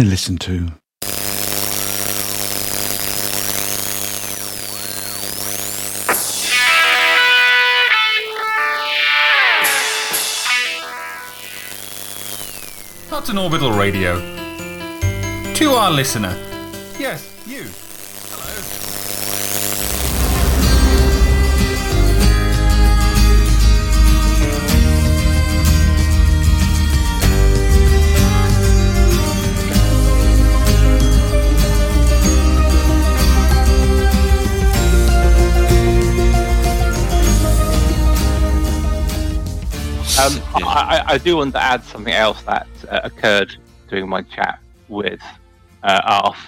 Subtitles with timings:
[0.00, 0.66] I listen to?
[13.10, 14.18] Hutton Orbital Radio.
[15.52, 16.34] To our listener.
[16.98, 17.66] Yes, you.
[40.20, 43.54] Um, I, I- I do want to add something else that uh, occurred
[43.88, 45.20] during my chat with
[45.82, 46.38] uh, Arf.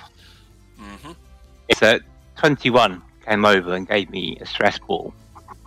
[1.69, 2.03] It's that
[2.37, 5.15] 21 came over and gave me a stress ball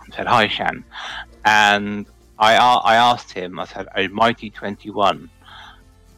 [0.04, 0.84] and said, Hi, Shan.
[1.44, 2.06] And
[2.38, 2.54] I
[2.94, 5.28] asked him, I said, Oh, mighty 21,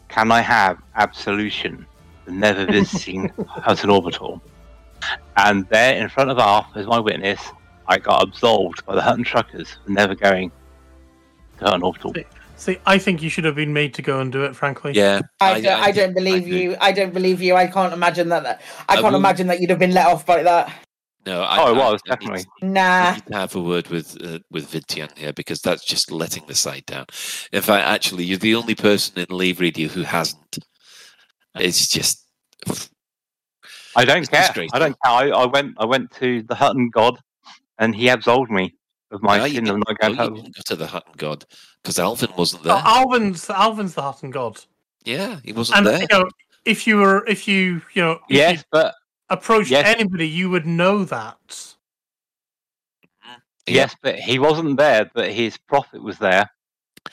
[0.08, 1.86] can I have absolution
[2.24, 4.42] for never visiting Hutton Orbital?
[5.36, 7.40] And there in front of Arf, as my witness,
[7.86, 10.50] I got absolved by the Hutton Truckers for never going
[11.58, 12.14] to Hutton Orbital.
[12.56, 14.56] See, I think you should have been made to go and do it.
[14.56, 15.20] Frankly, Yeah.
[15.40, 16.76] I, don't, I, don't believe you.
[16.80, 17.54] I don't believe you.
[17.54, 18.42] I can't imagine that.
[18.42, 20.72] that I I can't will- imagine that you'd have been let off by that.
[21.24, 22.44] No, I, Oh, it I- was, I need- definitely.
[22.62, 22.80] Nah.
[22.82, 26.46] I need to have a word with uh, with Vintian here because that's just letting
[26.46, 27.06] the side down.
[27.52, 30.58] In fact, actually, you're the only person in Lave Radio who hasn't.
[31.56, 32.24] It's just
[33.96, 34.66] I don't It's care.
[34.72, 35.12] I don't care.
[35.12, 35.74] I, I went.
[35.78, 37.18] I went to the Hutton God,
[37.78, 38.74] and he absolved me
[39.10, 40.34] of my No, you sin of didn't- not no, going to you Hutton.
[40.44, 41.44] didn't go to the Hutton God
[41.82, 42.74] because Alvin wasn't there.
[42.74, 44.60] Oh, Alvin's Alvin's the Hutton god,
[45.04, 46.00] yeah, he wasn't and there.
[46.00, 46.28] you know
[46.64, 48.94] if you were if you you know if Yes, you but
[49.30, 49.86] approached yes.
[49.86, 51.74] anybody, you would know that.
[53.66, 55.10] yes, but he wasn't there.
[55.14, 56.50] But his prophet was there.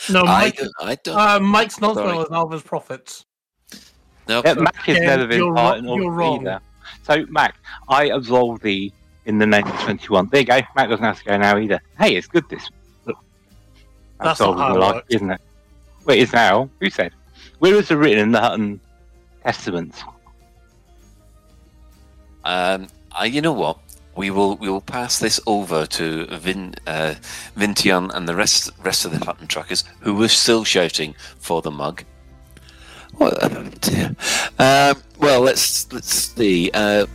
[0.10, 0.72] No, I Mike, don't.
[0.82, 1.18] I don't.
[1.18, 2.08] uh, Mike's not Sorry.
[2.08, 3.26] well as Alvin's prophets.
[4.28, 6.42] no, Yeah, Mac has Yeah, never been you're part wro- of you're wrong.
[6.48, 6.60] either.
[7.04, 7.56] So Mac,
[7.88, 8.92] I absolve thee
[9.26, 10.28] in the name of Twenty One.
[10.32, 10.60] There you go.
[10.76, 11.82] Mac doesn't have to go now either.
[11.98, 12.70] Hey, it's good this.
[13.06, 13.18] Look.
[14.20, 15.08] That's not how the it life, works.
[15.10, 15.42] isn't it?
[16.06, 16.70] Wait, is now.
[16.80, 17.12] Who said?
[17.60, 18.80] Where is it written in the Hutton
[19.44, 20.04] Testaments?
[22.44, 23.80] Um, I, you know what?
[24.16, 27.16] We will we will pass this over to Vin uh,
[27.58, 31.72] Vintian and the rest rest of the Hutton truckers who were still shouting for the
[31.72, 32.04] mug.
[33.18, 33.38] What?
[33.42, 34.16] oh dear.
[34.60, 36.72] Um, well, let's let's see.
[36.74, 37.08] Uh,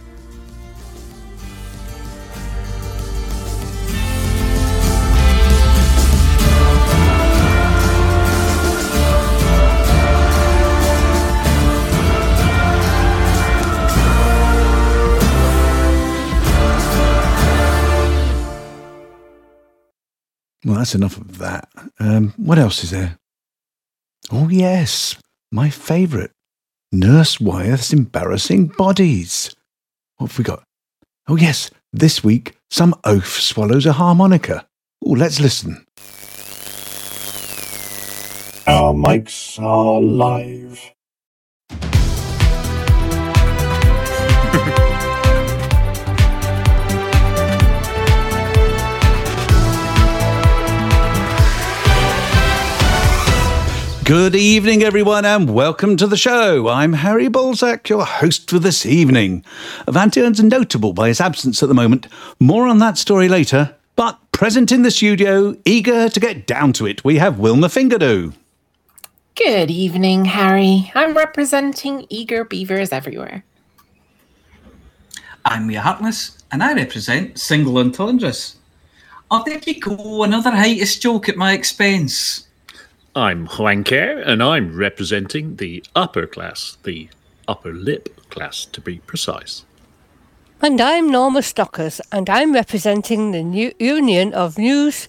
[20.65, 21.69] Well, that's enough of that.
[21.99, 23.19] Um, what else is there?
[24.31, 25.17] Oh, yes,
[25.51, 26.31] my favourite
[26.93, 29.55] Nurse Wyeth's Embarrassing Bodies.
[30.19, 30.65] What have we got?
[31.29, 34.67] Oh, yes, this week, some oaf swallows a harmonica.
[35.05, 35.87] Oh, let's listen.
[38.67, 40.93] Our mics are live.
[54.11, 56.67] Good evening, everyone, and welcome to the show.
[56.67, 59.45] I'm Harry Balzac, your host for this evening.
[59.87, 62.09] Avantian's notable by his absence at the moment.
[62.41, 63.77] More on that story later.
[63.95, 68.35] But present in the studio, eager to get down to it, we have Wilma Fingerdo.
[69.37, 70.91] Good evening, Harry.
[70.97, 73.45] I'm representing eager beavers everywhere.
[75.45, 78.57] I'm Mia Harkness, and I represent single entendres.
[79.31, 82.49] Oh, there you go, another heightest joke at my expense.
[83.17, 87.09] I'm Huang Ke, and I'm representing the upper class, the
[87.49, 89.65] upper lip class to be precise.
[90.63, 95.09] And I'm Norma Stockers, and I'm representing the new Union of News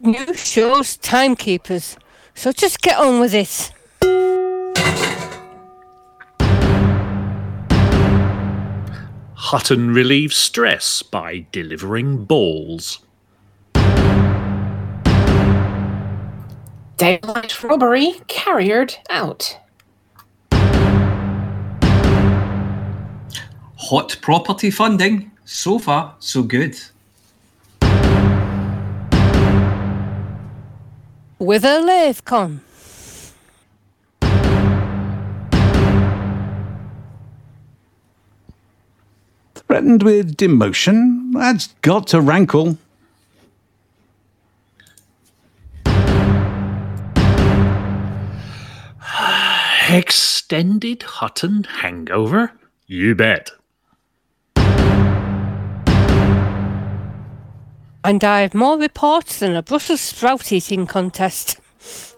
[0.00, 1.98] News Shows Timekeepers.
[2.34, 3.72] So just get on with it.
[9.34, 13.00] Hutton relieves stress by delivering balls.
[16.96, 19.58] Daylight robbery carried out.
[23.76, 25.30] Hot property funding.
[25.44, 26.74] So far, so good.
[31.38, 32.60] With a LaveCon.
[39.54, 41.34] Threatened with demotion?
[41.34, 42.78] That's got to rankle.
[49.96, 52.52] Extended Hutton hangover?
[52.86, 53.50] You bet.
[58.04, 61.58] And I have more reports than a Brussels sprout eating contest.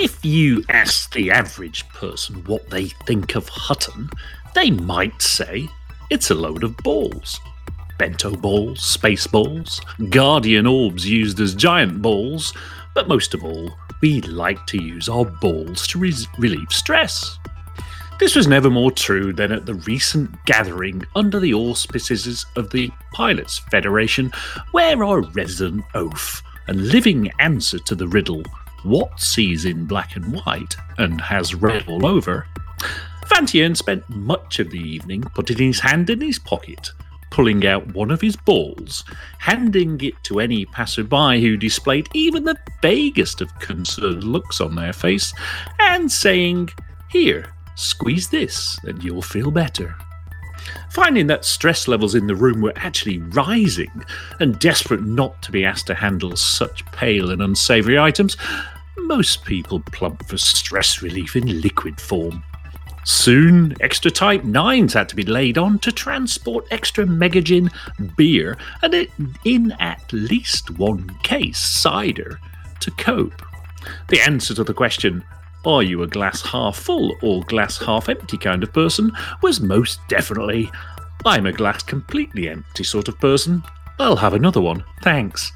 [0.00, 4.08] If you ask the average person what they think of Hutton,
[4.54, 5.68] they might say
[6.08, 7.40] it's a load of balls.
[7.98, 9.80] Bento balls, space balls,
[10.10, 12.54] guardian orbs used as giant balls,
[12.94, 17.36] but most of all, we like to use our balls to res- relieve stress.
[18.20, 22.88] This was never more true than at the recent gathering under the auspices of the
[23.14, 24.30] Pilots Federation,
[24.70, 28.44] where our resident oaf and living answer to the riddle,
[28.82, 32.46] what sees in black and white and has red all over,
[33.26, 36.90] Vantian spent much of the evening putting his hand in his pocket,
[37.30, 39.04] pulling out one of his balls,
[39.38, 44.92] handing it to any passerby who displayed even the vaguest of concerned looks on their
[44.92, 45.32] face,
[45.78, 46.70] and saying,
[47.10, 49.94] Here, squeeze this and you'll feel better.
[50.90, 54.04] Finding that stress levels in the room were actually rising,
[54.40, 58.36] and desperate not to be asked to handle such pale and unsavoury items,
[58.96, 62.42] most people plump for stress relief in liquid form.
[63.04, 67.72] Soon, extra Type 9s had to be laid on to transport extra Megagin
[68.16, 69.10] beer and it,
[69.44, 72.38] in at least one case cider
[72.80, 73.42] to cope.
[74.08, 75.24] The answer to the question,
[75.64, 79.12] are you a glass half full or glass half empty kind of person,
[79.42, 80.70] was most definitely,
[81.24, 83.62] I'm a glass completely empty sort of person.
[83.98, 85.52] I'll have another one, thanks.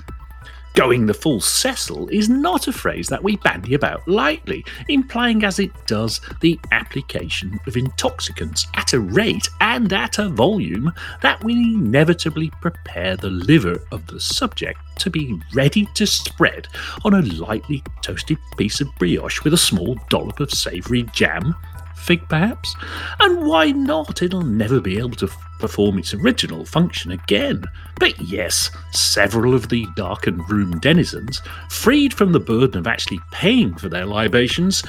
[0.74, 5.58] Going the full Cecil is not a phrase that we bandy about lightly, implying as
[5.58, 10.90] it does the application of intoxicants at a rate and at a volume
[11.20, 16.68] that will inevitably prepare the liver of the subject to be ready to spread
[17.04, 21.54] on a lightly toasted piece of brioche with a small dollop of savoury jam.
[21.96, 22.74] Fig, perhaps?
[23.20, 24.22] And why not?
[24.22, 25.28] It'll never be able to
[25.62, 27.64] perform its original function again.
[27.98, 33.74] But yes, several of the darkened room denizens, freed from the burden of actually paying
[33.76, 34.82] for their libations,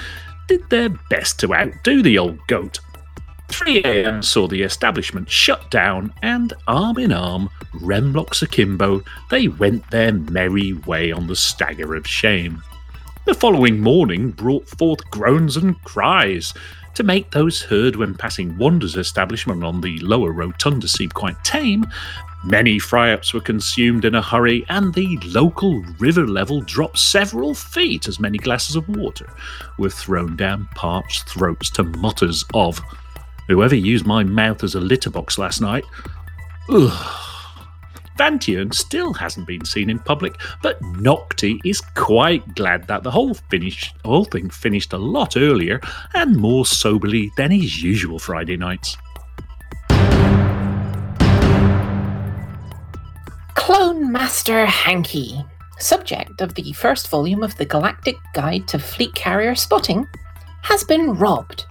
[0.48, 2.80] did their best to outdo the old goat.
[3.50, 4.24] 3 a.m.
[4.24, 10.74] saw the establishment shut down, and arm in arm, Remloks akimbo, they went their merry
[10.74, 12.64] way on the stagger of shame.
[13.26, 16.54] The following morning brought forth groans and cries,
[16.96, 21.86] to make those heard when passing Wander's establishment on the lower rotunda seem quite tame,
[22.44, 28.10] many fry-ups were consumed in a hurry, and the local river level dropped several feet
[28.10, 29.32] as many glasses of water
[29.78, 32.82] were thrown down parched throats to mutters of,
[33.48, 35.84] Whoever used my mouth as a litter box last night?
[36.70, 37.33] Ugh.
[38.18, 43.36] Vantian still hasn't been seen in public, but Nocti is quite glad that the whole
[44.06, 45.80] whole thing finished a lot earlier
[46.14, 48.98] and more soberly than his usual Friday nights.
[53.56, 55.44] Clone Master Hanky,
[55.80, 60.08] subject of the first volume of the Galactic Guide to Fleet Carrier Spotting,
[60.64, 61.66] has been robbed.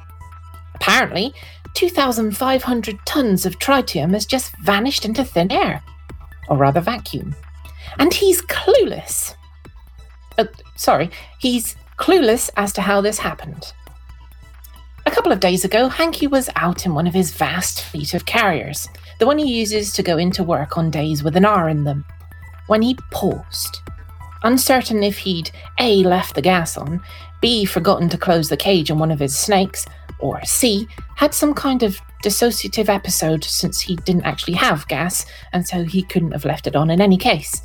[0.75, 1.33] Apparently,
[1.75, 5.83] 2,500 tons of tritium has just vanished into thin air,
[6.53, 7.35] or rather vacuum.
[7.99, 9.35] And he's clueless.
[10.37, 10.45] Uh,
[10.77, 13.73] sorry, he's clueless as to how this happened.
[15.07, 18.27] A couple of days ago, Hanky was out in one of his vast fleet of
[18.27, 18.87] carriers,
[19.19, 22.05] the one he uses to go into work on days with an R in them,
[22.67, 23.79] when he paused,
[24.43, 26.03] uncertain if he'd A.
[26.05, 27.01] left the gas on,
[27.41, 27.65] B.
[27.65, 29.87] forgotten to close the cage on one of his snakes,
[30.23, 30.89] or C.
[31.17, 36.03] had some kind of dissociative episode since he didn't actually have gas, and so he
[36.03, 37.61] couldn't have left it on in any case.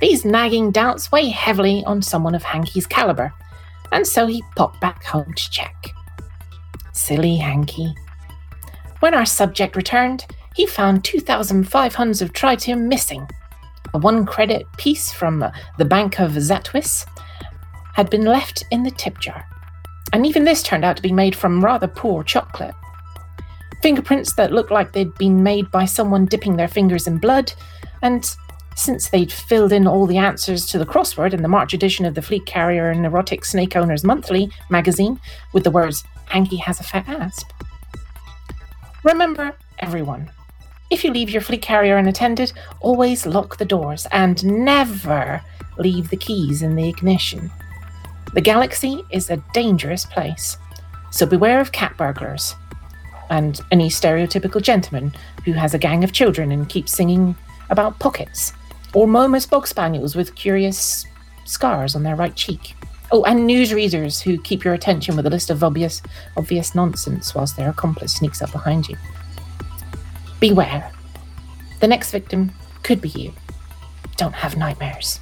[0.00, 3.32] These nagging doubts weigh heavily on someone of Hanky's caliber,
[3.92, 5.90] and so he popped back home to check.
[6.92, 7.94] Silly Hanky.
[9.00, 13.28] When our subject returned, he found 2,500 of tritium missing.
[13.94, 15.44] A one credit piece from
[15.78, 17.06] the Bank of Zatwis
[17.94, 19.46] had been left in the tip jar,
[20.12, 22.74] and even this turned out to be made from rather poor chocolate.
[23.82, 27.52] Fingerprints that looked like they'd been made by someone dipping their fingers in blood,
[28.02, 28.34] and
[28.74, 32.14] since they'd filled in all the answers to the crossword in the March edition of
[32.14, 35.18] the Fleet Carrier and Erotic Snake Owners Monthly magazine
[35.52, 37.50] with the words, Hanky has a fat asp.
[39.02, 40.30] Remember, everyone,
[40.90, 45.40] if you leave your fleet carrier unattended, always lock the doors and never
[45.78, 47.50] leave the keys in the ignition.
[48.36, 50.58] The galaxy is a dangerous place,
[51.10, 52.54] so beware of cat burglars.
[53.30, 55.10] and any stereotypical gentleman
[55.46, 57.34] who has a gang of children and keeps singing
[57.70, 58.52] about pockets,
[58.92, 61.06] or Momus bog spaniels with curious
[61.46, 62.76] scars on their right cheek.
[63.10, 66.02] Oh, and newsreaders who keep your attention with a list of obvious,
[66.36, 68.98] obvious nonsense whilst their accomplice sneaks up behind you.
[70.40, 70.92] Beware.
[71.80, 72.52] The next victim
[72.82, 73.32] could be you.
[74.18, 75.20] Don't have nightmares.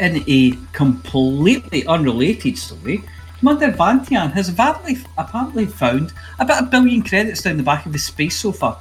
[0.00, 3.02] In a completely unrelated story,
[3.38, 8.04] Commander Vantian has apparently, apparently found about a billion credits down the back of his
[8.04, 8.76] space sofa.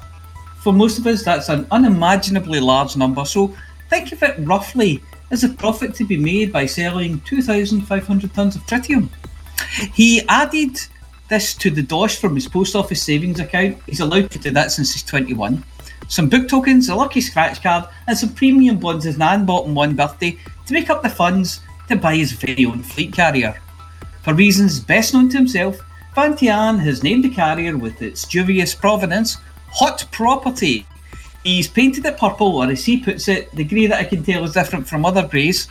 [0.60, 3.56] For most of us, that's an unimaginably large number, so
[3.90, 8.62] think of it roughly as a profit to be made by selling 2,500 tons of
[8.64, 9.10] tritium.
[9.94, 10.80] He added
[11.30, 13.78] this to the dosh from his post office savings account.
[13.86, 15.64] He's allowed to do that since he's 21.
[16.10, 19.76] Some book tokens, a lucky scratch card, and some premium bonds his nan bought on
[19.76, 21.60] one birthday to make up the funds
[21.90, 23.60] to buy his very own fleet carrier.
[24.24, 25.78] For reasons best known to himself,
[26.16, 29.38] Vantian has named the carrier with its dubious provenance
[29.72, 30.86] Hot Property.
[31.44, 34.44] He's painted it purple, or as he puts it, the grey that I can tell
[34.46, 35.68] is different from other greys,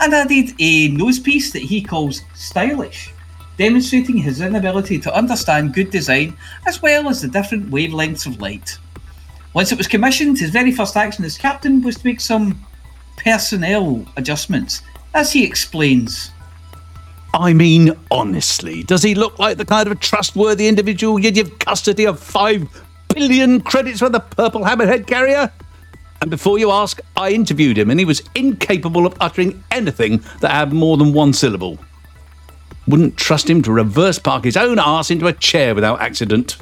[0.00, 3.12] and added a nosepiece that he calls stylish,
[3.58, 8.78] demonstrating his inability to understand good design as well as the different wavelengths of light.
[9.54, 12.64] Once it was commissioned, his very first action as captain was to make some
[13.16, 14.82] personnel adjustments,
[15.14, 16.30] as he explains.
[17.34, 22.06] I mean, honestly, does he look like the kind of trustworthy individual you'd give custody
[22.06, 22.68] of five
[23.14, 25.52] billion credits for the purple hammerhead carrier?
[26.20, 30.50] And before you ask, I interviewed him and he was incapable of uttering anything that
[30.50, 31.78] had more than one syllable.
[32.86, 36.56] Wouldn't trust him to reverse park his own arse into a chair without accident.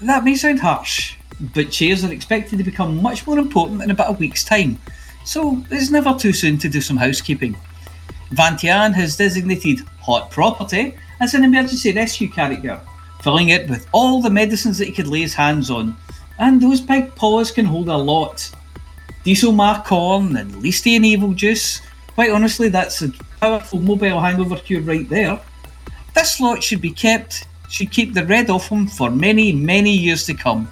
[0.00, 1.16] That may sound harsh,
[1.54, 4.78] but chairs are expected to become much more important in about a week's time,
[5.24, 7.56] so it's never too soon to do some housekeeping.
[8.30, 12.80] Vantian has designated Hot Property as an emergency rescue character,
[13.22, 15.96] filling it with all the medicines that he could lay his hands on,
[16.38, 18.50] and those big paws can hold a lot.
[19.24, 21.80] Diso Ma Corn and Leestian Evil Juice,
[22.14, 25.40] quite honestly, that's a powerful mobile hangover cure right there.
[26.14, 30.24] This lot should be kept, should keep the red off him for many, many years
[30.26, 30.70] to come.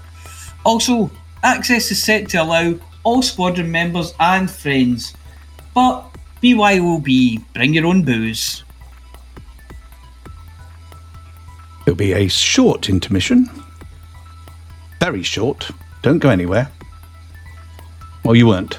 [0.64, 1.10] Also,
[1.42, 5.12] access is set to allow all squadron members and friends,
[5.74, 6.04] but
[6.40, 8.62] BYOB, bring your own booze.
[11.84, 13.50] It'll be a short intermission.
[15.00, 15.72] Very short.
[16.02, 16.70] Don't go anywhere.
[18.22, 18.78] Well, you weren't.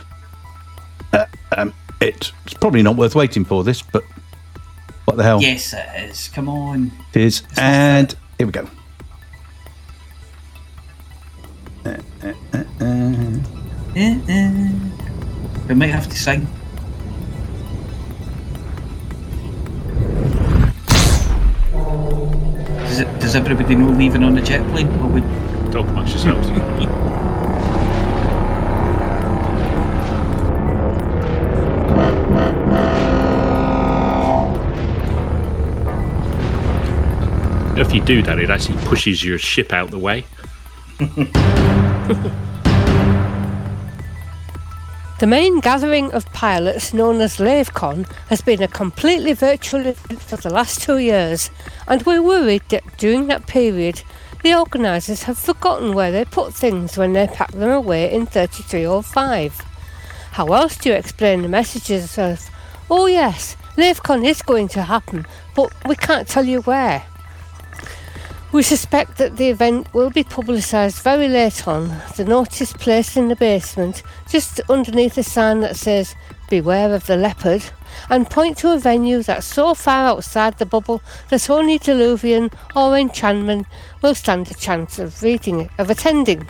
[1.11, 1.25] Uh,
[1.57, 4.05] um, it's probably not worth waiting for this, but
[5.13, 5.41] what the hell?
[5.43, 6.27] Yes, it is.
[6.29, 6.91] Come on.
[7.13, 7.43] It is.
[7.55, 8.67] And here we go.
[11.85, 13.39] Uh, uh, uh, uh.
[15.67, 16.47] We might have to sing.
[22.87, 24.87] Does, it, does everybody know leaving on a jet plane?
[24.99, 25.23] Or would...
[25.71, 26.49] Talk amongst yourselves.
[37.77, 40.25] if you do that, it actually pushes your ship out the way.
[45.23, 50.35] The main gathering of pilots, known as LaveCon, has been a completely virtual event for
[50.35, 51.49] the last two years,
[51.87, 54.01] and we're worried that during that period,
[54.43, 59.61] the organisers have forgotten where they put things when they pack them away in 3305.
[60.31, 62.49] How else do you explain the messages of,
[62.89, 65.25] oh yes, LaveCon is going to happen,
[65.55, 67.05] but we can't tell you where?
[68.53, 71.87] We suspect that the event will be publicised very late on.
[72.15, 76.13] The notice placed in the basement, just underneath a sign that says,
[76.51, 77.63] Beware of the leopard,
[78.11, 82.95] and point to a venue that's so far outside the bubble that only Deluvian or
[82.95, 83.65] Enchantment
[84.03, 86.47] will stand a chance of reading of attending.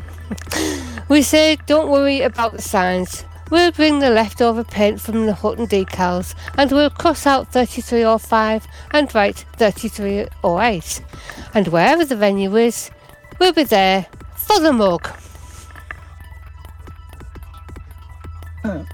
[1.08, 3.24] we say don't worry about the signs.
[3.54, 9.14] We'll bring the leftover paint from the Hutton decals and we'll cross out 3305 and
[9.14, 11.02] write 3308.
[11.54, 12.90] And wherever the venue is,
[13.38, 15.08] we'll be there for the mug.
[18.64, 18.88] Oh,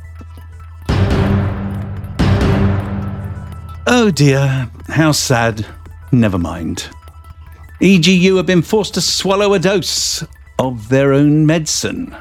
[3.87, 5.65] oh dear, how sad.
[6.11, 6.89] Never mind.
[7.79, 10.21] EGU have been forced to swallow a dose
[10.59, 12.13] of their own medicine.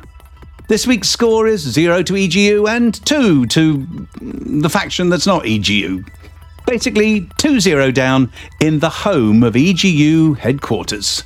[0.68, 3.87] This week's score is 0 to EGU and 2 to
[4.20, 6.06] the faction that's not EGU.
[6.66, 11.25] Basically, 2 0 down in the home of EGU headquarters.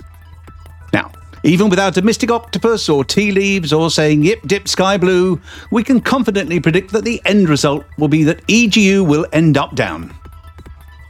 [0.92, 1.11] Now,
[1.42, 5.40] even without a mystic octopus or tea leaves or saying yip dip sky blue,
[5.72, 9.75] we can confidently predict that the end result will be that EGU will end up
[9.75, 10.14] down.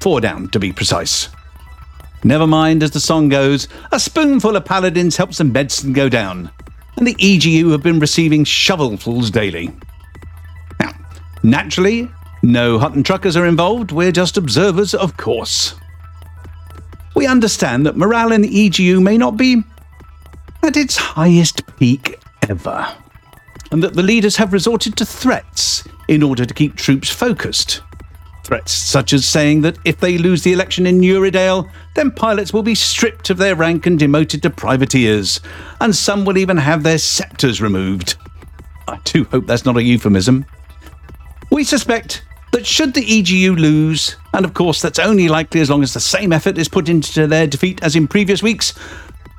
[0.01, 1.29] Four down, to be precise.
[2.25, 6.51] Never mind, as the song goes, a spoonful of paladins helps the medicine go down,
[7.03, 9.73] and the EGU have been receiving shovelfuls daily.
[10.79, 10.93] Now,
[11.43, 12.09] naturally,
[12.45, 15.75] no Hutton truckers are involved, we're just observers, of course.
[17.17, 19.65] We understand that morale in the EGU may not be
[20.63, 22.95] at its highest peak ever,
[23.73, 27.83] and that the leaders have resorted to threats in order to keep troops focused.
[28.53, 32.63] Threats such as saying that if they lose the election in Uridale, then pilots will
[32.63, 35.41] be stripped of their rank and demoted to privateers,
[35.81, 38.17] and some will even have their sceptres removed.
[38.87, 40.45] I do hope that's not a euphemism.
[41.51, 45.83] We suspect that should the EGU lose, and of course that's only likely as long
[45.83, 48.75] as the same effort is put into their defeat as in previous weeks,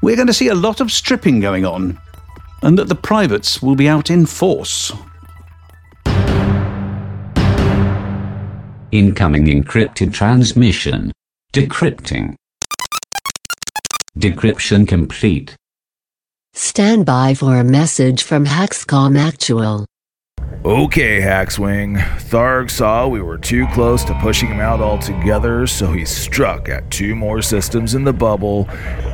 [0.02, 2.00] we're going to see a lot of stripping going on,
[2.64, 4.92] and that the privates will be out in force.
[8.94, 11.12] Incoming encrypted transmission.
[11.52, 12.36] Decrypting.
[14.16, 15.56] Decryption complete.
[16.54, 19.88] Stand by for a message from Hexcom Actual.
[20.64, 21.98] Okay, Hackswing.
[22.30, 26.92] Tharg saw we were too close to pushing him out altogether, so he struck at
[26.92, 28.70] two more systems in the bubble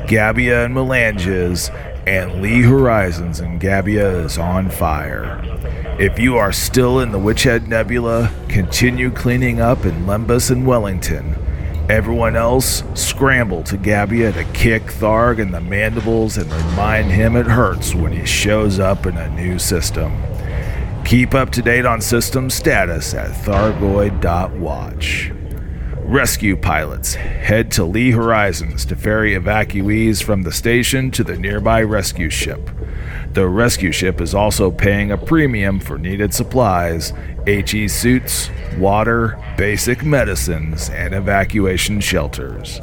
[0.07, 1.71] Gabia and Melanges,
[2.09, 5.39] and Lee Horizons, and Gabia is on fire.
[5.99, 11.35] If you are still in the Witchhead Nebula, continue cleaning up in Lembus and Wellington.
[11.87, 17.45] Everyone else, scramble to Gabia to kick Tharg in the mandibles and remind him it
[17.45, 20.19] hurts when he shows up in a new system.
[21.05, 25.31] Keep up to date on system status at Thargoid.watch.
[26.09, 31.83] Rescue pilots head to Lee Horizons to ferry evacuees from the station to the nearby
[31.83, 32.71] rescue ship.
[33.33, 37.13] The rescue ship is also paying a premium for needed supplies,
[37.45, 42.81] HE suits, water, basic medicines, and evacuation shelters.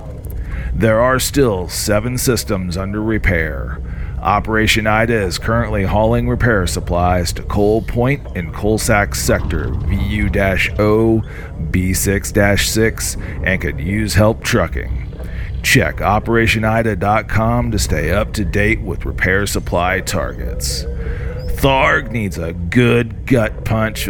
[0.73, 3.81] There are still seven systems under repair.
[4.27, 10.27] Operation Ida is currently hauling repair supplies to Coal Point in Coalsack Sector VU
[10.81, 11.23] O
[11.71, 15.15] B6 6 and could use help trucking.
[15.62, 20.83] Check OperationIda.com to stay up to date with repair supply targets.
[21.61, 24.09] Tharg needs a good gut punch,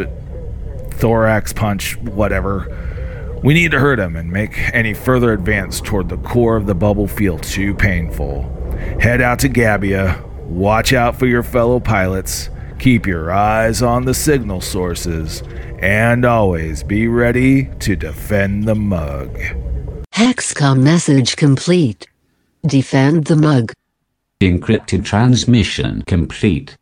[0.92, 3.38] thorax punch, whatever.
[3.44, 6.74] We need to hurt him and make any further advance toward the core of the
[6.74, 8.55] bubble feel too painful.
[9.00, 14.14] Head out to Gabia, watch out for your fellow pilots, keep your eyes on the
[14.14, 15.42] signal sources,
[15.78, 19.38] and always be ready to defend the mug.
[20.14, 22.06] Hexcom message complete.
[22.66, 23.72] Defend the mug.
[24.40, 26.76] Encrypted transmission complete.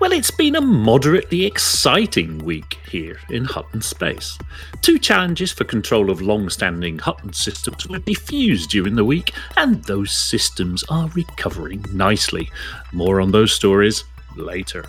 [0.00, 4.38] Well, it's been a moderately exciting week here in Hutton Space.
[4.80, 9.84] Two challenges for control of long standing Hutton systems were defused during the week, and
[9.84, 12.50] those systems are recovering nicely.
[12.92, 14.04] More on those stories
[14.36, 14.86] later.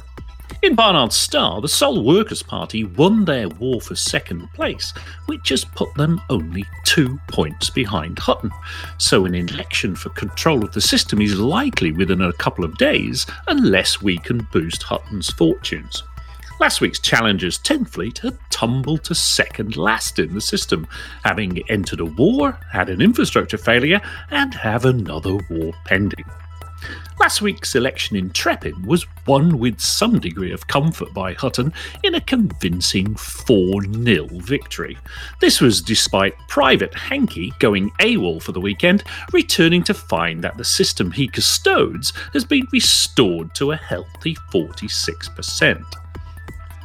[0.64, 4.94] In Barnard's Star, the Sol Workers' Party won their war for second place,
[5.26, 8.52] which has put them only two points behind Hutton.
[9.00, 13.26] So an election for control of the system is likely within a couple of days,
[13.48, 16.04] unless we can boost Hutton's fortunes.
[16.60, 20.88] Last week's challengers 10th Fleet had tumbled to second last in the system,
[21.24, 26.26] having entered a war, had an infrastructure failure, and have another war pending.
[27.22, 32.16] Last week's election in Trepin was won with some degree of comfort by Hutton in
[32.16, 34.98] a convincing 4 0 victory.
[35.40, 40.66] This was despite Private Hankey going AWOL for the weekend, returning to find that the
[40.66, 46.01] system he custodes has been restored to a healthy 46%.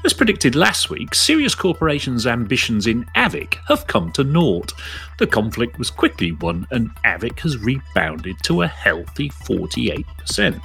[0.05, 4.73] As predicted last week, Sirius Corporation's ambitions in Avic have come to naught.
[5.19, 10.61] The conflict was quickly won, and Avic has rebounded to a healthy 48%.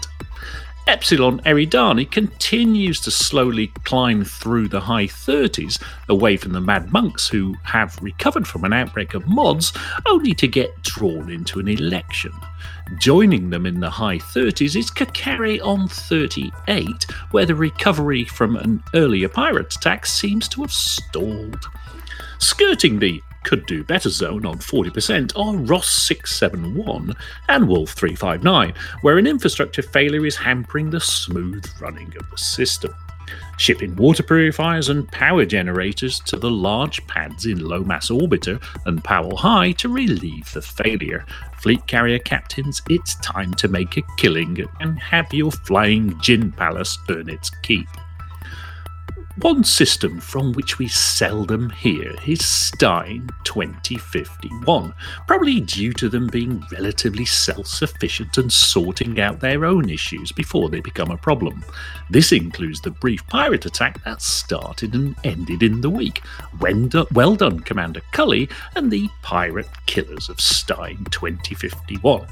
[0.87, 7.27] Epsilon Eridani continues to slowly climb through the high 30s away from the Mad Monks
[7.27, 9.73] who have recovered from an outbreak of mods
[10.07, 12.31] only to get drawn into an election.
[12.97, 18.83] Joining them in the high 30s is Kakari on 38, where the recovery from an
[18.93, 21.69] earlier pirate attack seems to have stalled.
[22.39, 27.15] Skirting the could do better zone on 40% are Ross 671
[27.49, 32.93] and Wolf 359, where an infrastructure failure is hampering the smooth running of the system.
[33.61, 39.37] Shipping water purifiers and power generators to the large pads in Lomas Orbiter and Powell
[39.37, 41.27] High to relieve the failure.
[41.59, 46.97] Fleet carrier captains, it's time to make a killing and have your flying gin palace
[47.11, 47.87] earn its keep.
[49.37, 54.93] One system from which we seldom hear is Stein 2051,
[55.25, 60.67] probably due to them being relatively self sufficient and sorting out their own issues before
[60.67, 61.63] they become a problem.
[62.09, 66.21] This includes the brief pirate attack that started and ended in the week.
[66.59, 72.27] Well done, Commander Cully and the pirate killers of Stein 2051.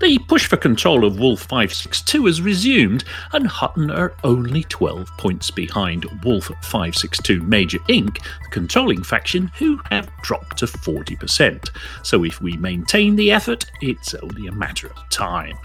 [0.00, 5.50] The push for control of Wolf 562 has resumed, and Hutton are only 12 points
[5.50, 11.70] behind Wolf 562 Major Inc., the controlling faction, who have dropped to 40%.
[12.02, 15.58] So if we maintain the effort, it's only a matter of time.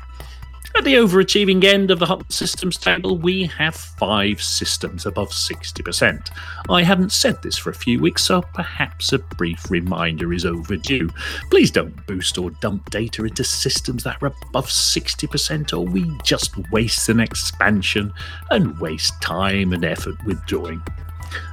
[0.77, 6.29] At the overachieving end of the Hutton Systems table, we have five systems above 60%.
[6.69, 11.09] I haven't said this for a few weeks, so perhaps a brief reminder is overdue.
[11.49, 16.57] Please don't boost or dump data into systems that are above 60%, or we just
[16.71, 18.13] waste an expansion
[18.49, 20.81] and waste time and effort withdrawing.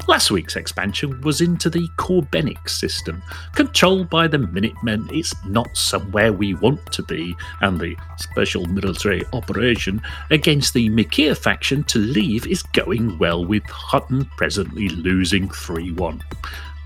[0.08, 3.22] Last week's expansion was into the Corbenic system.
[3.54, 9.22] Controlled by the Minutemen, it's not somewhere we want to be, and the special military
[9.32, 15.92] operation against the Mikir faction to leave is going well, with Hutton presently losing 3
[15.92, 16.22] 1.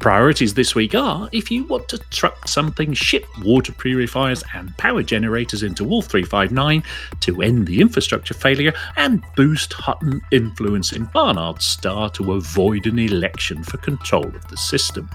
[0.03, 5.01] Priorities this week are if you want to truck something, ship water purifiers and power
[5.01, 6.83] generators into Wolf 359
[7.21, 12.99] to end the infrastructure failure and boost Hutton influence in Barnard's Star to avoid an
[12.99, 15.09] election for control of the system.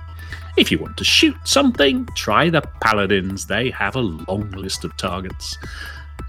[0.55, 4.95] If you want to shoot something, try the Paladins, they have a long list of
[4.95, 5.57] targets.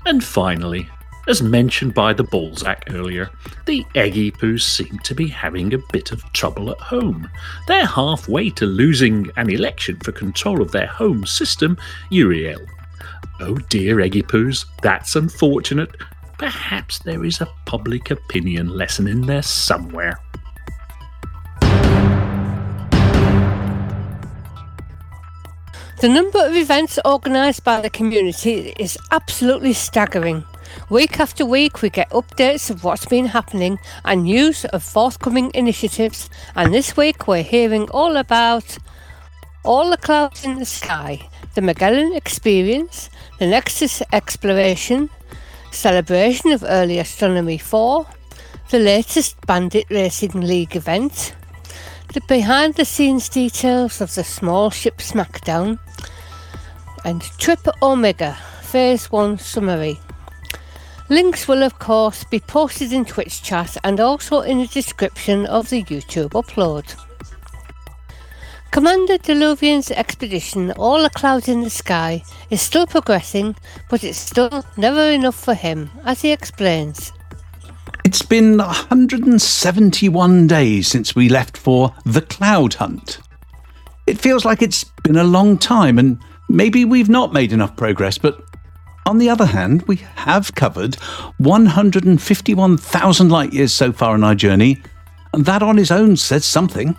[0.05, 0.89] And finally,
[1.29, 3.31] as mentioned by the Balzac earlier,
[3.67, 7.31] the Eggy Poos seem to be having a bit of trouble at home.
[7.67, 11.77] They're halfway to losing an election for control of their home system,
[12.11, 12.61] Uriel.
[13.41, 15.95] Oh dear, Eggy Poos, that's unfortunate.
[16.39, 20.19] Perhaps there is a public opinion lesson in there somewhere.
[26.01, 30.45] The number of events organised by the community is absolutely staggering.
[30.91, 36.31] Week after week, we get updates of what's been happening and news of forthcoming initiatives.
[36.55, 38.79] And this week, we're hearing all about
[39.65, 45.11] All the Clouds in the Sky, the Magellan Experience, the Nexus Exploration,
[45.71, 48.07] celebration of Early Astronomy 4,
[48.71, 51.35] the latest Bandit Racing League event,
[52.15, 55.79] the behind the scenes details of the small ship Smackdown,
[57.05, 60.01] and Trip Omega Phase 1 summary.
[61.11, 65.71] Links will, of course, be posted in Twitch chat and also in the description of
[65.71, 66.95] the YouTube upload.
[68.71, 73.57] Commander Deluvian's expedition, All the Clouds in the Sky, is still progressing,
[73.89, 77.13] but it's still never enough for him, as he explains.
[78.05, 83.21] It's been 171 days since we left for the Cloud Hunt.
[84.07, 86.19] It feels like it's been a long time, and
[86.51, 88.43] maybe we've not made enough progress, but
[89.09, 90.97] on the other hand, we have covered
[91.39, 94.83] 151,000 light years so far on our journey,
[95.33, 96.95] and that on its own says something.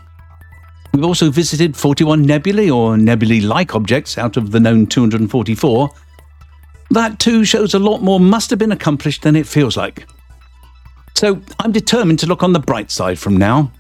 [0.91, 5.91] We've also visited 41 nebulae or nebulae like objects out of the known 244.
[6.89, 10.08] That too shows a lot more must have been accomplished than it feels like.
[11.13, 13.72] So I'm determined to look on the bright side from now.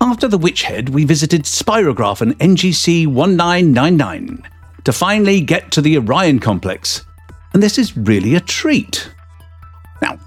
[0.00, 4.53] After the Witch Head, we visited Spirograph and NGC 1999
[4.84, 7.04] to finally get to the Orion complex.
[7.52, 9.10] And this is really a treat.
[10.02, 10.18] Now,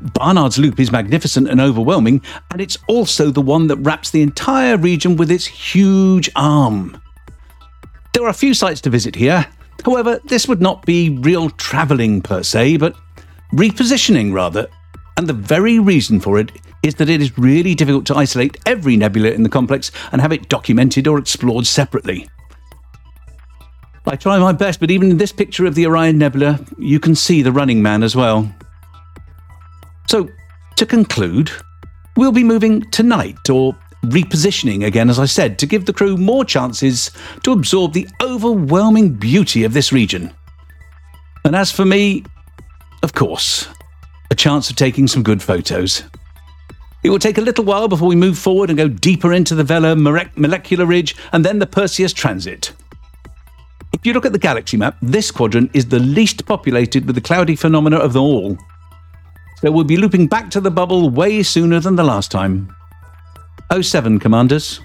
[0.00, 4.76] Barnard's Loop is magnificent and overwhelming, and it's also the one that wraps the entire
[4.76, 7.00] region with its huge arm.
[8.12, 9.46] There are a few sites to visit here.
[9.84, 12.96] However, this would not be real travelling per se, but
[13.52, 14.68] repositioning rather.
[15.16, 16.52] And the very reason for it
[16.82, 20.32] is that it is really difficult to isolate every nebula in the complex and have
[20.32, 22.28] it documented or explored separately.
[24.08, 27.14] I try my best, but even in this picture of the Orion Nebula, you can
[27.14, 28.52] see the running man as well.
[30.08, 30.28] So,
[30.76, 31.50] to conclude,
[32.16, 36.44] we'll be moving tonight, or repositioning again, as I said, to give the crew more
[36.44, 37.10] chances
[37.42, 40.32] to absorb the overwhelming beauty of this region.
[41.44, 42.24] And as for me,
[43.02, 43.68] of course,
[44.30, 46.04] a chance of taking some good photos.
[47.02, 49.64] It will take a little while before we move forward and go deeper into the
[49.64, 52.72] Vela Molecular Ridge and then the Perseus Transit.
[53.96, 57.22] If you look at the galaxy map, this quadrant is the least populated with the
[57.22, 58.58] cloudy phenomena of them all.
[59.62, 62.76] So we'll be looping back to the bubble way sooner than the last time.
[63.72, 64.80] 07, Commanders.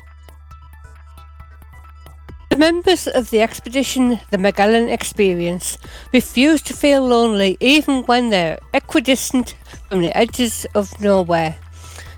[2.51, 5.77] The members of the expedition, the Magellan Experience,
[6.13, 9.55] refuse to feel lonely even when they're equidistant
[9.89, 11.57] from the edges of nowhere.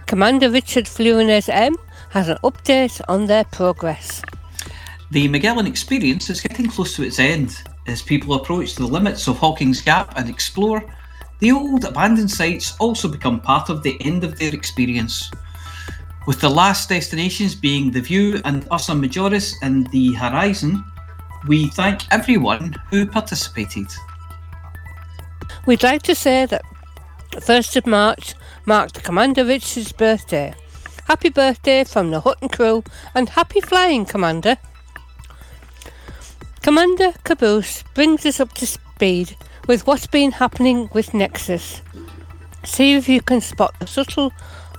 [0.06, 1.76] Commander Richard Fluines M
[2.12, 4.22] has an update on their progress.
[5.14, 7.62] The Magellan experience is getting close to its end.
[7.86, 10.84] As people approach the limits of Hawking's Gap and explore,
[11.38, 15.30] the old abandoned sites also become part of the end of their experience.
[16.26, 20.84] With the last destinations being the View and Ursa Majoris and the Horizon,
[21.48, 23.86] we thank everyone who participated.
[25.68, 26.64] We'd like to say that
[27.34, 28.34] the 1st of March
[28.66, 30.56] marked Commander Richard's birthday.
[31.06, 34.58] Happy birthday from the Hutton crew and happy flying, Commander.
[36.64, 39.36] Commander Caboose brings us up to speed
[39.68, 41.82] with what's been happening with Nexus.
[42.64, 44.32] See if you can spot the subtle,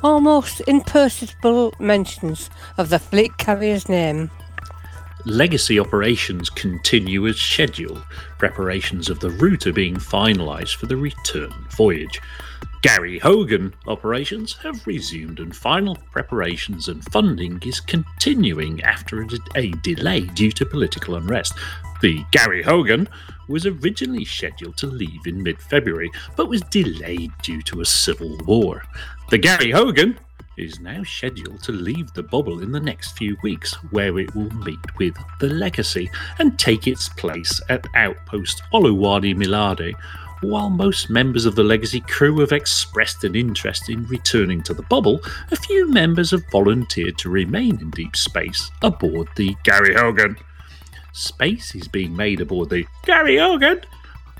[0.03, 4.31] almost imperceptible mentions of the fleet carrier's name.
[5.27, 8.03] Legacy operations continue as scheduled.
[8.39, 12.19] Preparations of the route are being finalised for the return voyage.
[12.85, 19.71] Gary Hogan operations have resumed, and final preparations and funding is continuing after a, a
[19.83, 21.55] delay due to political unrest.
[22.03, 23.09] The Gary Hogan
[23.49, 28.37] was originally scheduled to leave in mid February, but was delayed due to a civil
[28.45, 28.83] war.
[29.31, 30.19] The Gary Hogan
[30.59, 34.51] is now scheduled to leave the bubble in the next few weeks, where it will
[34.57, 39.95] meet with the Legacy and take its place at Outpost Oluwadi Milade.
[40.45, 44.83] While most members of the Legacy crew have expressed an interest in returning to the
[44.83, 50.37] bubble, a few members have volunteered to remain in deep space aboard the Gary Hogan.
[51.13, 53.81] Space is being made aboard the Gary Hogan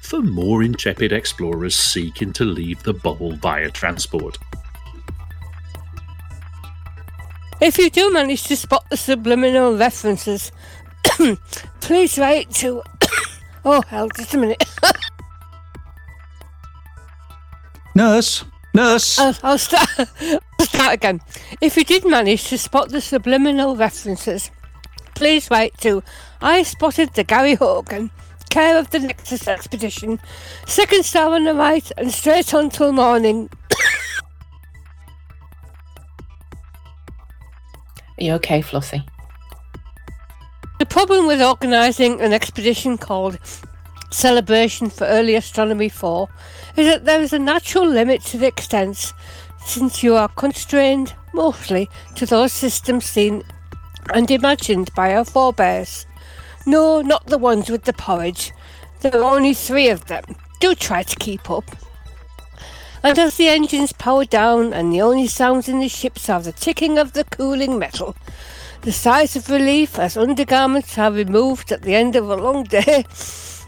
[0.03, 4.37] for more intrepid explorers seeking to leave the bubble via transport.
[7.63, 10.53] If you do manage to spot the subliminal references,
[11.81, 12.83] please write to.
[13.65, 14.63] oh, hell, just a minute.
[17.95, 19.19] Nurse, nurse.
[19.19, 19.89] I'll, I'll start.
[20.59, 21.21] I'll start again.
[21.61, 24.51] If you did manage to spot the subliminal references,
[25.15, 26.03] please write to
[26.41, 28.11] I spotted the Gary Hogan,
[28.51, 30.19] care of the Nexus expedition,
[30.67, 33.49] second star on the right, and straight on till morning.
[38.19, 39.05] Are you okay, Flossie?
[40.79, 43.39] The problem with organising an expedition called
[44.11, 46.29] Celebration for Early Astronomy 4
[46.77, 49.13] is that there is a natural limit to the extent,
[49.65, 53.43] since you are constrained mostly to those systems seen
[54.13, 56.07] and imagined by our forebears.
[56.67, 58.53] No, not the ones with the porridge.
[59.01, 60.25] There are only three of them.
[60.61, 61.65] Do try to keep up.
[63.03, 66.53] And as the engines power down and the only sounds in the ships are the
[66.53, 68.17] ticking of the cooling metal,
[68.81, 73.05] the sighs of relief as undergarments are removed at the end of a long day,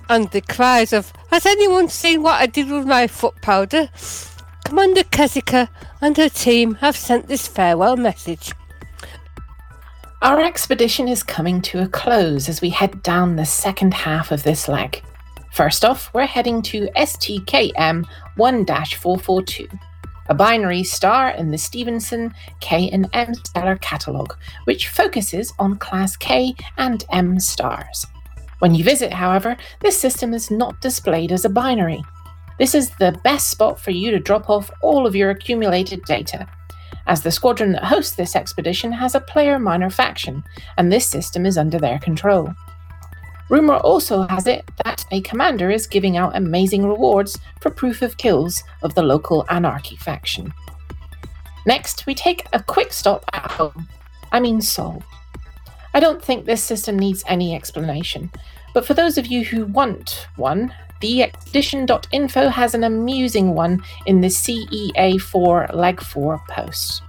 [0.08, 3.88] and the cries of, Has anyone seen what I did with my foot powder?
[4.64, 5.68] Commander Kezika
[6.00, 8.52] and her team have sent this farewell message.
[10.22, 14.42] Our expedition is coming to a close as we head down the second half of
[14.42, 15.02] this leg.
[15.52, 18.04] First off, we're heading to STKM
[18.36, 19.68] 1 442,
[20.28, 26.16] a binary star in the Stephenson K and M stellar catalogue, which focuses on Class
[26.16, 28.06] K and M stars.
[28.58, 32.02] When you visit, however, this system is not displayed as a binary.
[32.58, 36.46] This is the best spot for you to drop off all of your accumulated data,
[37.06, 40.42] as the squadron that hosts this expedition has a player minor faction,
[40.78, 42.52] and this system is under their control.
[43.48, 48.16] Rumour also has it that a commander is giving out amazing rewards for proof of
[48.16, 50.52] kills of the local Anarchy faction.
[51.66, 53.86] Next, we take a quick stop at home.
[54.32, 55.02] I mean, Sol.
[55.96, 58.30] I don't think this system needs any explanation,
[58.74, 64.20] but for those of you who want one, the expedition.info has an amusing one in
[64.20, 67.02] the CEA4 Leg 4 post.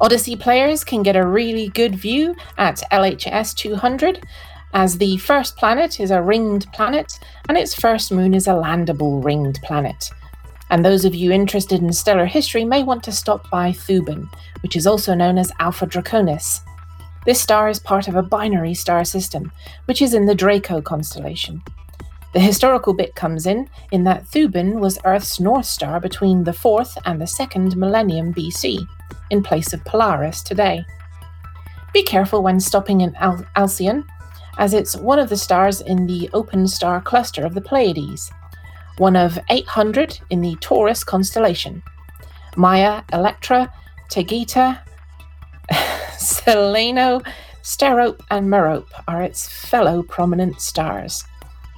[0.00, 4.26] Odyssey players can get a really good view at LHS 200,
[4.74, 7.16] as the first planet is a ringed planet
[7.48, 10.10] and its first moon is a landable ringed planet.
[10.70, 14.28] And those of you interested in stellar history may want to stop by Thuban,
[14.64, 16.58] which is also known as Alpha Draconis.
[17.24, 19.52] This star is part of a binary star system,
[19.84, 21.62] which is in the Draco constellation.
[22.32, 26.96] The historical bit comes in in that Thuban was Earth's North Star between the 4th
[27.04, 28.78] and the 2nd millennium BC,
[29.30, 30.84] in place of Polaris today.
[31.92, 34.04] Be careful when stopping in Al- Alcyon,
[34.58, 38.30] as it's one of the stars in the open star cluster of the Pleiades,
[38.96, 41.82] one of 800 in the Taurus constellation.
[42.56, 43.72] Maia, Electra,
[44.10, 44.80] Taygeta,
[46.22, 47.26] Celaeno,
[47.62, 51.24] Sterope, and Merope are its fellow prominent stars,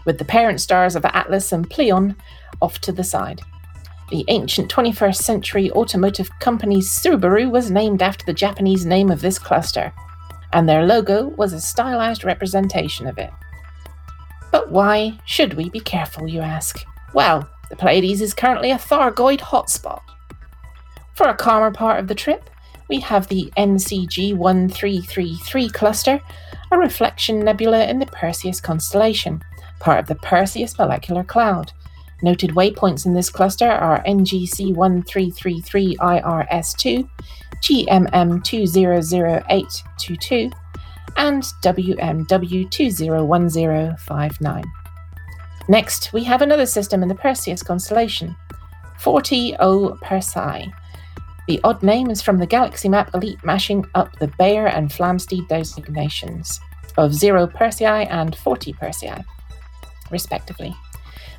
[0.04, 2.14] with the parent stars of Atlas and Pleione
[2.60, 3.40] off to the side.
[4.10, 9.38] The ancient 21st century automotive company Subaru was named after the Japanese name of this
[9.38, 9.92] cluster,
[10.52, 13.30] and their logo was a stylized representation of it.
[14.52, 16.84] But why should we be careful, you ask?
[17.14, 20.02] Well, the Pleiades is currently a Thargoid hotspot.
[21.14, 22.50] For a calmer part of the trip,
[22.88, 26.20] we have the NGC 1333 cluster,
[26.70, 29.42] a reflection nebula in the Perseus constellation,
[29.80, 31.72] part of the Perseus molecular cloud.
[32.22, 37.08] Noted waypoints in this cluster are NGC 1333 IRS2,
[37.56, 40.50] GMM 200822,
[41.16, 44.64] and WMW 201059.
[45.68, 48.36] Next, we have another system in the Perseus constellation,
[49.00, 50.70] 40O Persei.
[51.46, 55.46] The odd name is from the Galaxy Map Elite mashing up the Bayer and Flamsteed
[55.48, 56.58] designations
[56.96, 59.22] of 0 Persei and 40 Persei,
[60.10, 60.74] respectively.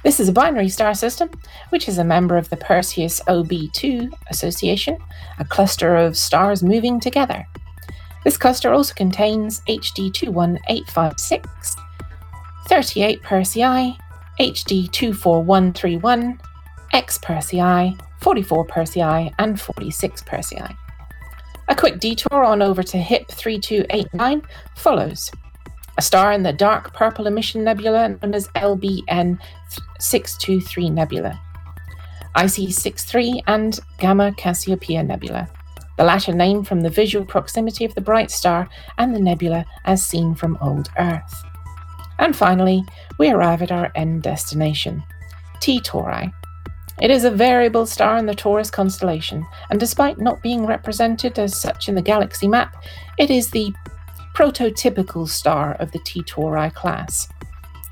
[0.03, 1.31] This is a binary star system,
[1.69, 4.99] which is a member of the Perseus OB2 Association,
[5.39, 7.47] a cluster of stars moving together.
[8.23, 11.75] This cluster also contains HD 21856,
[12.67, 13.97] 38 Persei,
[14.39, 16.39] HD 24131,
[16.93, 20.75] X Persei, 44 Persei, and 46 Persei.
[21.67, 24.41] A quick detour on over to HIP 3289
[24.75, 25.29] follows.
[25.99, 29.37] A star in the dark purple emission nebula known as LBN
[29.99, 31.39] 623 nebula.
[32.35, 35.47] IC 63 and Gamma Cassiopeia nebula.
[35.99, 40.03] The latter named from the visual proximity of the bright star and the nebula as
[40.03, 41.43] seen from old Earth.
[42.17, 42.85] And finally,
[43.19, 45.03] we arrive at our end destination,
[45.59, 46.33] T Tauri.
[47.01, 51.59] It is a variable star in the Taurus constellation, and despite not being represented as
[51.59, 52.73] such in the galaxy map,
[53.17, 53.73] it is the
[54.33, 57.27] prototypical star of the T Tauri class.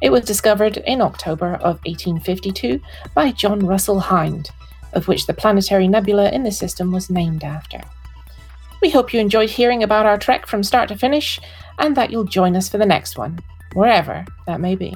[0.01, 2.79] It was discovered in October of 1852
[3.13, 4.49] by John Russell Hind,
[4.93, 7.81] of which the planetary nebula in the system was named after.
[8.81, 11.39] We hope you enjoyed hearing about our trek from start to finish,
[11.79, 13.39] and that you'll join us for the next one,
[13.73, 14.93] wherever that may be.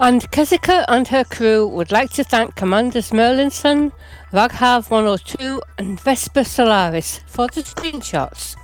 [0.00, 3.92] And Kesika and her crew would like to thank Commanders Merlinson,
[4.32, 8.56] Raghav 102, and Vesper Solaris for the screenshots.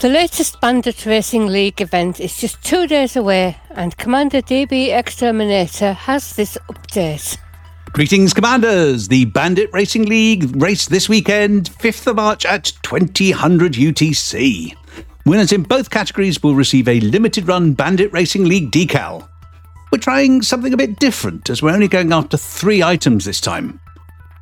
[0.00, 5.92] The latest Bandit Racing League event is just two days away, and Commander DB Exterminator
[5.92, 7.38] has this update.
[7.92, 9.08] Greetings, Commanders!
[9.08, 14.74] The Bandit Racing League race this weekend, 5th of March at 2000 UTC.
[15.26, 19.29] Winners in both categories will receive a limited run Bandit Racing League decal.
[19.90, 23.80] We're trying something a bit different as we're only going after three items this time.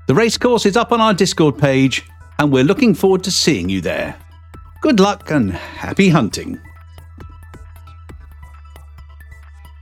[0.06, 2.04] The race course is up on our Discord page,
[2.38, 4.14] and we're looking forward to seeing you there.
[4.82, 6.60] Good luck and happy hunting.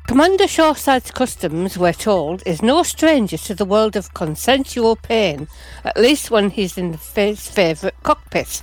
[0.06, 5.48] Commander Shoreside's Customs, we're told, is no stranger to the world of consensual pain,
[5.84, 8.62] at least when he's in his favourite cockpit.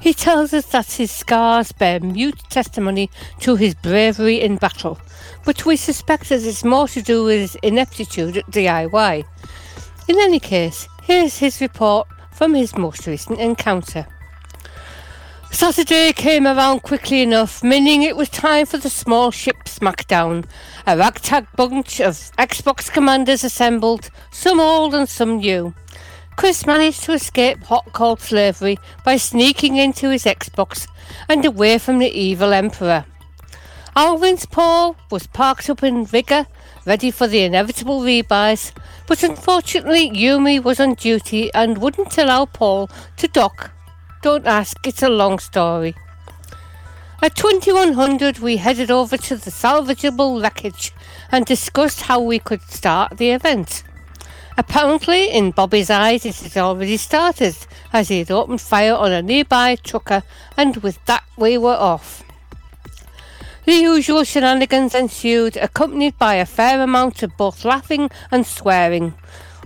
[0.00, 5.00] He tells us that his scars bear mute testimony to his bravery in battle,
[5.44, 9.24] but we suspect that it's more to do with his ineptitude at DIY.
[10.08, 14.06] In any case, here's his report from his most recent encounter.
[15.50, 20.44] Saturday came around quickly enough, meaning it was time for the small ship smackdown.
[20.86, 25.74] A ragtag bunch of Xbox commanders assembled, some old and some new.
[26.38, 30.86] Chris managed to escape hot cold slavery by sneaking into his Xbox
[31.28, 33.04] and away from the evil Emperor.
[33.96, 36.46] Alvin's Paul was parked up in vigour,
[36.86, 38.70] ready for the inevitable rebuys,
[39.08, 43.72] but unfortunately Yumi was on duty and wouldn't allow Paul to dock.
[44.22, 45.96] Don't ask, it's a long story.
[47.20, 50.92] At 2100, we headed over to the salvageable wreckage
[51.32, 53.82] and discussed how we could start the event.
[54.58, 57.56] Apparently, in Bobby's eyes, it had already started,
[57.92, 60.24] as he had opened fire on a nearby trucker,
[60.56, 62.24] and with that, we were off.
[63.66, 69.14] The usual shenanigans ensued, accompanied by a fair amount of both laughing and swearing.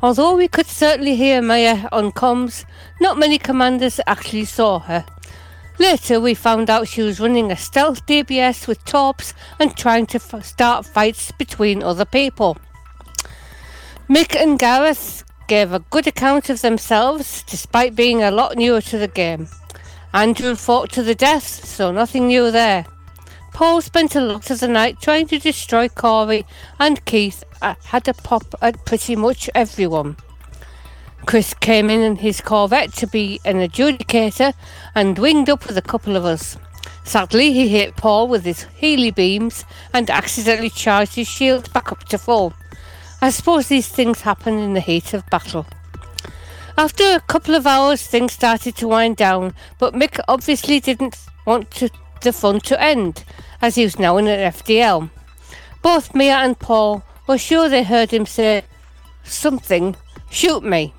[0.02, 2.66] Although we could certainly hear Maya on comms,
[3.00, 5.06] not many commanders actually saw her.
[5.78, 10.18] Later, we found out she was running a stealth DBS with torps and trying to
[10.18, 12.58] f- start fights between other people.
[14.08, 18.98] Mick and Gareth gave a good account of themselves, despite being a lot newer to
[18.98, 19.48] the game.
[20.12, 22.84] Andrew fought to the death, so nothing new there.
[23.52, 26.44] Paul spent a lot of the night trying to destroy Corey,
[26.78, 30.16] and Keith uh, had a pop at pretty much everyone.
[31.24, 34.52] Chris came in in his Corvette to be an adjudicator
[34.94, 36.56] and winged up with a couple of us.
[37.04, 42.04] Sadly, he hit Paul with his Healy beams and accidentally charged his shield back up
[42.08, 42.54] to full.
[43.22, 45.64] I suppose these things happen in the heat of battle.
[46.76, 51.16] After a couple of hours, things started to wind down, but Mick obviously didn't
[51.46, 51.88] want to,
[52.22, 53.24] the fun to end,
[53.60, 55.08] as he was now in an FDL.
[55.82, 58.64] Both Mia and Paul were sure they heard him say
[59.22, 59.94] something,
[60.28, 60.92] shoot me,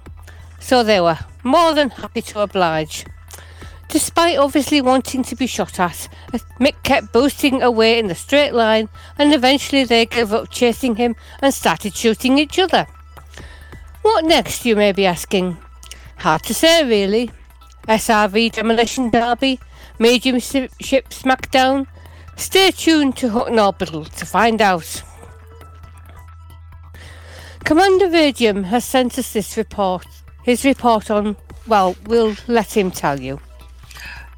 [0.62, 3.04] so they were more than happy to oblige.
[3.94, 6.10] Despite obviously wanting to be shot at,
[6.60, 8.90] Mick kept boosting away in the straight line,
[9.20, 12.88] and eventually they gave up chasing him and started shooting each other.
[14.02, 15.60] What next, you may be asking?
[16.18, 17.30] Hard to say, really.
[17.88, 19.60] SRV Demolition Derby,
[20.00, 20.72] Medium Ship
[21.10, 21.86] Smackdown.
[22.36, 25.04] Stay tuned to Hutton Orbital to find out.
[27.64, 30.08] Commander Radium has sent us this report.
[30.42, 31.38] His report on,
[31.68, 33.40] well, we'll let him tell you.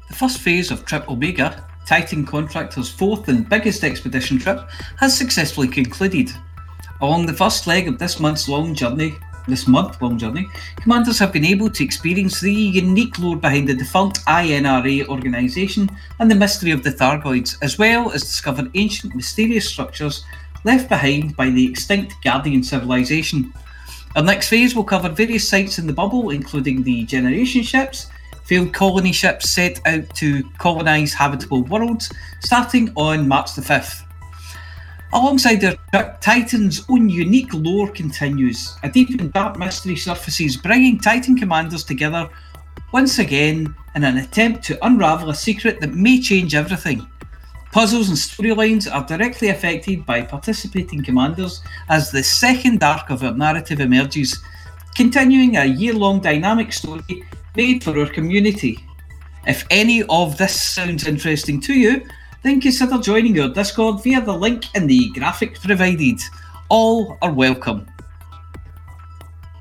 [0.08, 5.68] The first phase of Trip Omega, Titan Contractor's fourth and biggest expedition trip, has successfully
[5.68, 6.30] concluded.
[7.00, 9.16] Along the first leg of this month's long journey,
[9.48, 13.74] this month long journey, commanders have been able to experience the unique lore behind the
[13.74, 15.90] defunct INRA organisation
[16.20, 20.24] and the mystery of the Thargoids, as well as discover ancient mysterious structures
[20.64, 23.52] left behind by the extinct Guardian civilization.
[24.14, 28.08] Our next phase will cover various sites in the bubble, including the generation ships,
[28.46, 34.04] failed colony ships set out to colonise habitable worlds, starting on March the 5th.
[35.12, 38.76] Alongside their trip, Titan's own unique lore continues.
[38.82, 42.28] A deep and dark mystery surfaces, bringing Titan commanders together
[42.92, 47.06] once again in an attempt to unravel a secret that may change everything.
[47.72, 53.34] Puzzles and storylines are directly affected by participating commanders as the second arc of our
[53.34, 54.40] narrative emerges,
[54.94, 57.24] continuing a year long dynamic story
[57.56, 58.78] made for our community.
[59.46, 62.06] If any of this sounds interesting to you,
[62.42, 66.20] then consider joining our Discord via the link in the graphic provided.
[66.68, 67.86] All are welcome.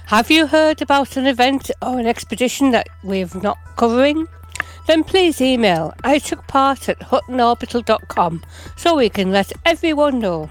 [0.08, 4.28] Have you heard about an event or an expedition that we're not covering?
[4.88, 8.44] Then please email I took part at huttonorbital.com
[8.76, 10.50] so we can let everyone know.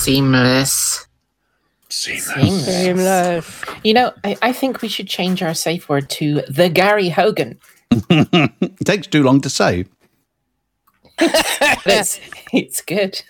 [0.00, 1.06] Seamless.
[1.90, 2.64] Seamless.
[2.64, 3.64] Seamless.
[3.84, 7.58] You know, I, I think we should change our safe word to the Gary Hogan.
[7.90, 9.84] it takes too long to say.
[11.18, 12.18] it's,
[12.50, 13.20] it's good.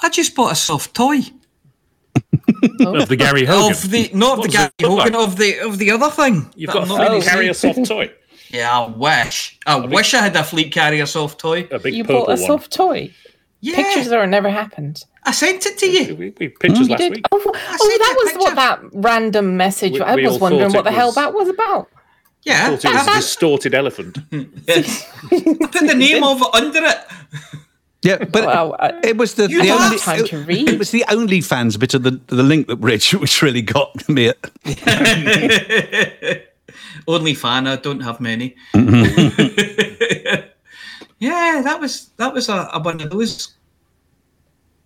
[0.00, 1.20] I just bought a soft toy.
[2.80, 3.02] Oh.
[3.02, 3.72] Of the Gary Hogan.
[3.72, 5.28] Of the not What the Gary Hogan like?
[5.28, 6.52] of the of the other thing.
[6.54, 8.12] You've got I'm a not really fleet carrier soft toy.
[8.50, 9.58] Yeah, I wish.
[9.66, 11.66] I wish I had a fleet carrier soft toy.
[11.70, 13.10] A big You bought a soft toy.
[13.66, 13.74] Yeah.
[13.74, 15.04] Pictures or never happened.
[15.24, 16.14] I sent it to you.
[16.14, 17.12] We, we pictures oh, You last did?
[17.16, 17.26] week.
[17.32, 19.94] Oh, oh, that was what that random message.
[19.94, 21.88] We- I was wondering what the it hell that was about.
[22.44, 24.18] Yeah, Thought it was a distorted elephant.
[24.32, 26.98] I put the name of it under it.
[28.02, 30.68] Yeah, but it was the, You the only time to read.
[30.68, 34.08] It was the only fans bit of the the link that Rich, which really got
[34.08, 34.32] me.
[34.64, 36.52] It.
[37.08, 37.66] Only fan.
[37.66, 38.54] I don't have many.
[38.74, 40.46] Mm-hmm.
[41.18, 43.55] yeah, that was that was a, a one of those.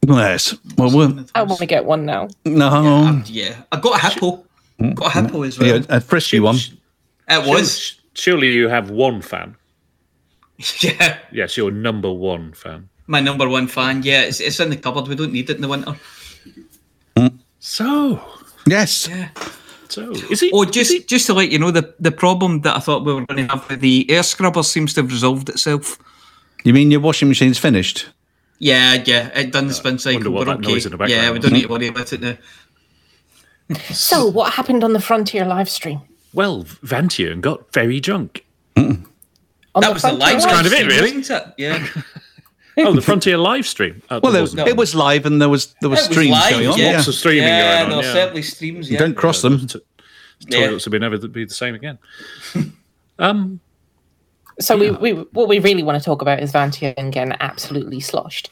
[0.06, 0.54] Yes.
[0.76, 2.28] Well, we're, I want to get one now.
[2.44, 3.22] no.
[3.26, 4.44] Yeah, um, I got a hippo.
[4.78, 4.92] Hmm.
[4.92, 5.44] Got a hippo hmm.
[5.44, 5.68] as well.
[5.68, 6.56] Yeah, a frisky one.
[7.28, 8.00] Uh, it was.
[8.14, 9.56] Surely you have one fan.
[10.80, 12.88] Yeah, Yes, your number one fan.
[13.06, 14.02] my number one fan.
[14.02, 15.08] Yeah, it's, it's in the cupboard.
[15.08, 15.96] We don't need it in the winter.
[17.16, 17.28] Hmm.
[17.60, 18.20] So,
[18.66, 19.08] Yes.
[19.08, 19.28] Yeah.
[19.88, 20.50] so is it?
[20.52, 23.24] Oh, just just to let you know, the the problem that I thought we were
[23.26, 25.98] going to have with the air scrubber seems to have resolved itself.
[26.64, 28.08] You mean your washing machine's finished?
[28.60, 30.30] Yeah, yeah, it done the spin cycle.
[30.32, 30.94] what We're noise okay.
[30.94, 32.36] in the Yeah, we don't need to worry about it now.
[33.92, 36.02] So, what happened on the Frontier live stream?
[36.34, 38.44] Well, Vantian got very drunk.
[38.76, 39.06] On
[39.82, 41.10] That was the Frontier live kind of it, really.
[41.10, 41.54] it?
[41.56, 41.86] Yeah.
[42.78, 44.00] Oh, the Frontier live stream.
[44.08, 44.68] Uh, Well, there there was, wasn't.
[44.68, 46.78] it was live and there was there was It was streams live, going on.
[46.78, 46.84] yeah.
[46.90, 46.96] Yeah.
[46.96, 47.88] Lots of streaming yeah, going on.
[47.90, 48.12] there were yeah.
[48.12, 48.90] certainly streams.
[48.90, 48.98] Yeah.
[49.00, 49.66] Don't cross them.
[49.66, 49.80] T-
[50.48, 50.66] Yeah.
[50.68, 51.98] Toilets will be never be the same again.
[53.18, 53.60] um,
[54.60, 58.50] So, we, we what we really want to talk about is Vantian getting absolutely sloshed.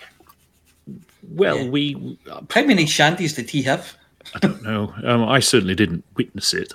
[1.30, 2.18] well, we
[2.50, 3.96] How many shanties did he have?
[4.34, 4.92] I don't know.
[5.04, 6.72] Um, I certainly didn't witness it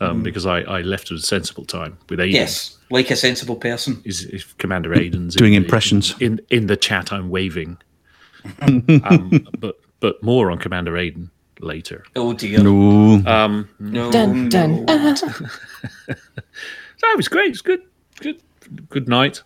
[0.00, 2.32] um, because I, I left at a sensible time with Aiden.
[2.32, 4.00] Yes, like a sensible person.
[4.04, 6.14] Is, is Commander Aiden's Doing in impressions.
[6.20, 7.12] in in the chat?
[7.12, 7.78] I'm waving,
[8.62, 11.30] um, but but more on Commander Aiden
[11.60, 12.04] later.
[12.14, 12.62] Oh dear.
[12.62, 13.22] No.
[13.26, 14.10] Um, No.
[14.10, 15.16] Dun, dun, dun.
[15.16, 15.28] so
[16.08, 17.46] it was great.
[17.46, 17.82] It was good,
[18.20, 18.40] good,
[18.88, 19.42] good night.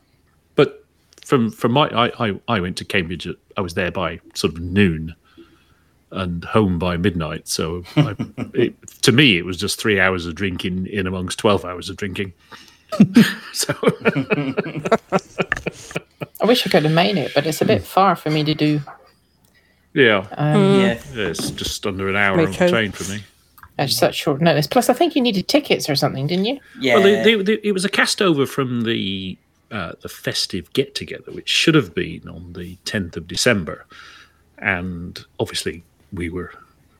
[0.54, 0.84] But
[1.24, 3.26] from from my, I I, I went to Cambridge.
[3.26, 5.14] At, I was there by sort of noon,
[6.10, 7.48] and home by midnight.
[7.48, 8.14] So I,
[8.54, 11.96] it, to me, it was just three hours of drinking in amongst 12 hours of
[11.96, 12.32] drinking.
[13.52, 13.74] so
[16.42, 18.54] I wish I could have made it, but it's a bit far for me to
[18.54, 18.80] do.
[19.94, 20.26] yeah.
[20.36, 21.00] Um, Yeah.
[21.12, 23.22] It's just under an hour Me on the train for me.
[23.80, 24.66] At such short notice.
[24.66, 26.60] Plus, I think you needed tickets or something, didn't you?
[26.78, 26.94] Yeah.
[26.94, 29.38] Well, they, they, they, it was a cast over from the
[29.70, 33.86] uh, the festive get together, which should have been on the 10th of December,
[34.58, 36.52] and obviously we were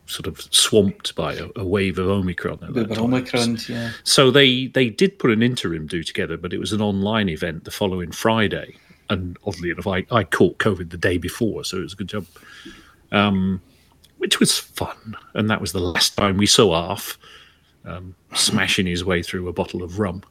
[0.07, 2.59] sort of swamped by a, a wave of Omicron.
[2.63, 3.05] at that were time.
[3.05, 3.93] Omicron, yeah.
[4.05, 7.65] So they they did put an interim do together, but it was an online event
[7.65, 8.77] the following Friday.
[9.09, 12.09] And oddly enough, I, I caught COVID the day before, so it was a good
[12.09, 12.27] job.
[13.11, 13.61] Um,
[14.21, 17.19] which was fun, and that was the last time we saw Arf
[17.85, 20.23] um, smashing his way through a bottle of rum,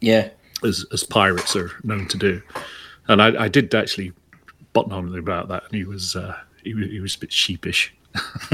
[0.00, 0.30] Yeah.
[0.64, 2.40] as as pirates are known to do.
[3.08, 4.12] And I, I did actually
[4.72, 7.32] button on him about that, and he was uh, he, was- he was a bit
[7.32, 7.92] sheepish.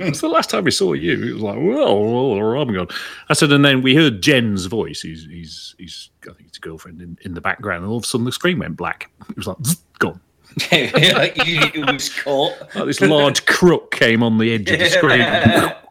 [0.00, 1.16] it's the last time we saw you.
[1.22, 2.88] He was like, well, I'm gone.
[3.28, 5.00] I said, and then we heard Jen's voice.
[5.02, 7.84] He's, he's, he's I think it's a girlfriend in, in the background.
[7.84, 9.10] And all of a sudden the screen went black.
[9.30, 10.20] It was like, zzz, gone.
[10.72, 12.52] you was caught.
[12.74, 15.72] Like this large crook came on the edge of the screen.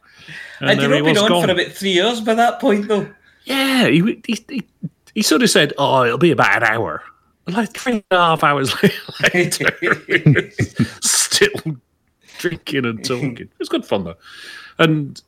[0.59, 1.45] And I'd there he been was on gone.
[1.45, 3.11] for about three years by that point, though.
[3.43, 4.63] Yeah, he, he, he,
[5.13, 7.03] he sort of said, oh, it'll be about an hour.
[7.47, 8.73] Like three and a half hours
[9.33, 10.51] later,
[11.01, 11.75] still
[12.37, 13.37] drinking and talking.
[13.37, 14.15] It was good fun though.
[14.79, 15.21] And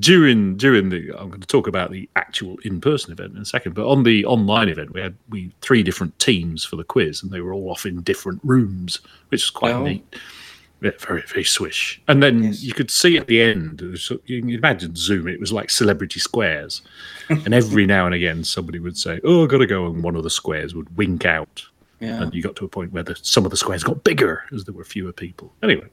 [0.00, 3.74] during during the, I'm going to talk about the actual in-person event in a second.
[3.74, 7.30] But on the online event, we had we three different teams for the quiz, and
[7.30, 9.84] they were all off in different rooms, which was quite Oh.
[9.84, 10.04] neat.
[10.80, 12.00] Yeah, very very swish.
[12.08, 15.28] And then you could see at the end, was- you can imagine Zoom.
[15.28, 16.82] It was like celebrity squares,
[17.28, 20.16] and every now and again somebody would say, "Oh, I've got to go," and one
[20.16, 21.64] of the squares would wink out.
[22.00, 22.22] Yeah.
[22.22, 24.64] And you got to a point where the, some of the squares got bigger as
[24.64, 25.54] there were fewer people.
[25.62, 25.86] Anyway,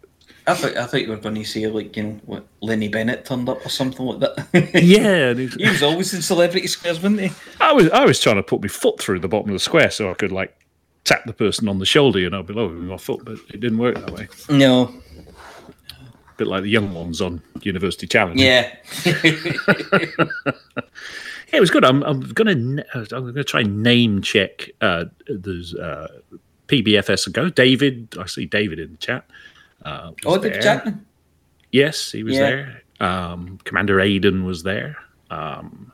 [0.52, 3.26] I thought I thought you were going to say like you know what Lenny Bennett
[3.26, 4.74] turned up or something like that.
[4.84, 7.32] yeah, he was always in celebrity squares, wasn't he?
[7.60, 9.92] I was I was trying to put my foot through the bottom of the square
[9.92, 10.56] so I could like
[11.04, 13.80] tap the person on the shoulder, you know, below with my foot, but it didn't
[13.80, 14.28] work that way.
[14.50, 14.94] No.
[15.18, 18.40] A bit like the young ones on University Challenge.
[18.40, 18.76] Yeah.
[21.52, 21.84] Yeah, it was good.
[21.84, 24.70] I'm, I'm gonna I'm gonna try and name check.
[24.80, 26.08] Uh, there's uh,
[26.68, 27.50] PBFS ago.
[27.50, 29.26] David, I see David in the chat.
[29.84, 30.62] Uh, was oh, David there.
[30.62, 31.06] Jackman.
[31.72, 32.42] Yes, he was Yeah.
[32.50, 32.82] there.
[33.00, 34.98] Um, Commander Aiden was there.
[35.30, 35.92] Um,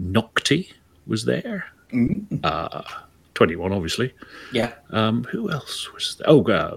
[0.00, 0.72] Nocti
[1.06, 1.64] was there.
[1.92, 2.40] Mm.
[2.44, 2.82] Uh,
[3.34, 4.12] 21, obviously.
[4.52, 4.72] Yeah.
[4.90, 6.28] Um, who else was there?
[6.28, 6.76] Oh, uh,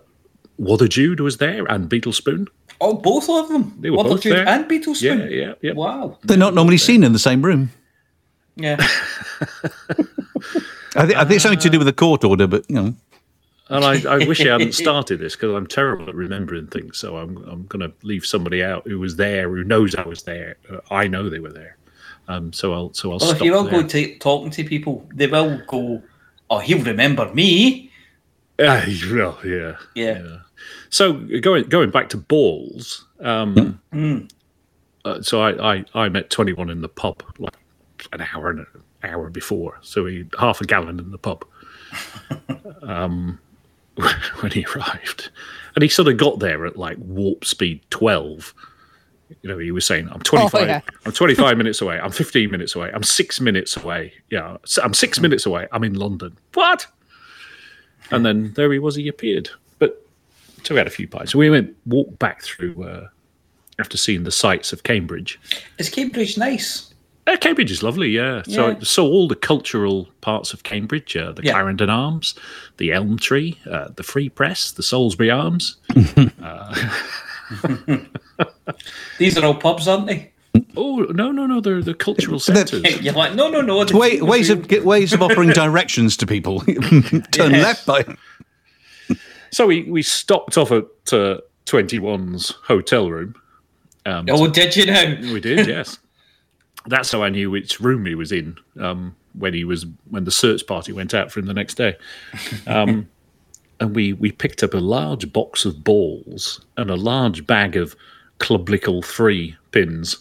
[0.59, 2.47] Wotherjude was there and Beetle Spoon.
[2.81, 3.75] Oh, both of them.
[3.79, 4.47] They were both Waterjude there.
[4.47, 5.01] and Beetlespoon.
[5.01, 5.71] Yeah, yeah, yeah.
[5.73, 6.17] Wow.
[6.23, 7.71] They're not normally seen in the same room.
[8.57, 8.77] Yeah.
[10.97, 12.93] I, th- I think it's something to do with the court order, but you know.
[13.69, 16.97] And I, I wish I hadn't started this because I'm terrible at remembering things.
[16.99, 20.23] So I'm, I'm going to leave somebody out who was there, who knows I was
[20.23, 20.57] there.
[20.69, 21.77] Uh, I know they were there.
[22.27, 25.07] Um, so I'll so I'll Well, stop if you're all going to talking to people,
[25.13, 26.01] they will go,
[26.49, 27.91] "Oh, he'll remember me."
[28.57, 29.75] Ah, well, yeah.
[29.95, 30.37] Yeah.
[30.89, 31.11] So
[31.41, 34.31] going going back to balls, um, Mm.
[35.03, 37.53] uh, so I, I I met twenty one in the pub like
[38.13, 38.67] an hour and an
[39.03, 41.43] hour before, so he half a gallon in the pub.
[42.83, 43.39] um,
[44.39, 45.29] when he arrived,
[45.75, 48.53] and he sort of got there at like warp speed twelve.
[49.41, 50.67] You know, he was saying, "I'm 25.
[50.67, 50.81] yeah.
[51.03, 51.99] I'm 25 minutes away.
[51.99, 52.91] I'm 15 minutes away.
[52.93, 54.13] I'm six minutes away.
[54.29, 55.67] Yeah, I'm six minutes away.
[55.71, 56.37] I'm in London.
[56.53, 56.85] What?"
[58.11, 58.95] And then there he was.
[58.95, 59.49] He appeared.
[59.79, 60.05] But
[60.63, 61.33] so we had a few pints.
[61.33, 63.07] We went walked back through uh,
[63.79, 65.39] after seeing the sights of Cambridge.
[65.77, 66.93] Is Cambridge nice?
[67.27, 68.43] Uh, Cambridge is lovely, yeah.
[68.47, 68.75] So Yeah.
[68.83, 71.53] so all the cultural parts of Cambridge, uh, the Yeah.
[71.53, 72.35] Clarendon Arms,
[72.77, 75.77] the Elm Tree, uh, the Free Press, the Salisbury Arms.
[76.43, 76.75] uh,
[79.17, 80.31] These are all pubs, aren't they?
[80.77, 82.83] oh no no no, they're the cultural centres.
[83.01, 83.85] You're like, no, no, no.
[83.97, 86.61] Way, ways of get ways of offering directions to people.
[86.61, 87.63] Turn Yes.
[87.63, 88.05] left by.
[89.51, 93.35] So we we stopped off at uh, 21's hotel room.
[94.05, 95.15] Um, Oh, did you now?
[95.33, 95.97] We did, yes.
[96.87, 100.31] That's how I knew which room he was in um, when he was when the
[100.31, 101.95] search party went out for him the next day.
[102.67, 103.09] Um,
[103.79, 107.95] and we we picked up a large box of balls and a large bag of
[108.39, 110.17] Clublical Three pins.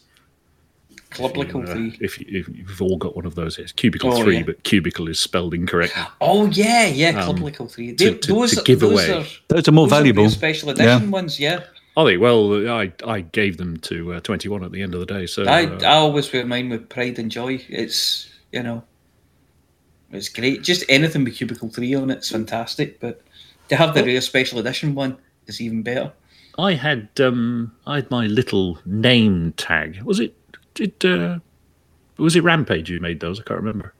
[1.11, 1.97] Clublical Uh, three.
[2.01, 4.43] If, you, if you've all got one of those, it's cubicle Oh, three, yeah.
[4.43, 6.03] but cubicle is spelled incorrectly.
[6.21, 7.25] Oh yeah, yeah.
[7.25, 7.93] Um, Clublical three.
[7.93, 9.21] They- to- those to are- give those away.
[9.21, 10.23] Are, Those are more those valuable.
[10.25, 11.39] real special edition ones.
[11.39, 11.61] Yeah.
[11.97, 12.17] Are they?
[12.17, 15.27] Well, I I gave them to uh, twenty one at the end of the day.
[15.27, 17.65] So I, uh, I always wear mine with pride and joy.
[17.69, 18.83] It's you know,
[20.11, 20.63] it's great.
[20.63, 22.99] Just anything with cubicle three on it's fantastic.
[23.01, 23.23] But
[23.69, 26.13] to have the rare special edition one is even better.
[26.59, 30.03] I had um, I had my little name tag.
[30.03, 30.35] Was it
[30.75, 31.39] did uh,
[32.17, 33.41] was it Rampage who made those?
[33.41, 33.95] I can't remember.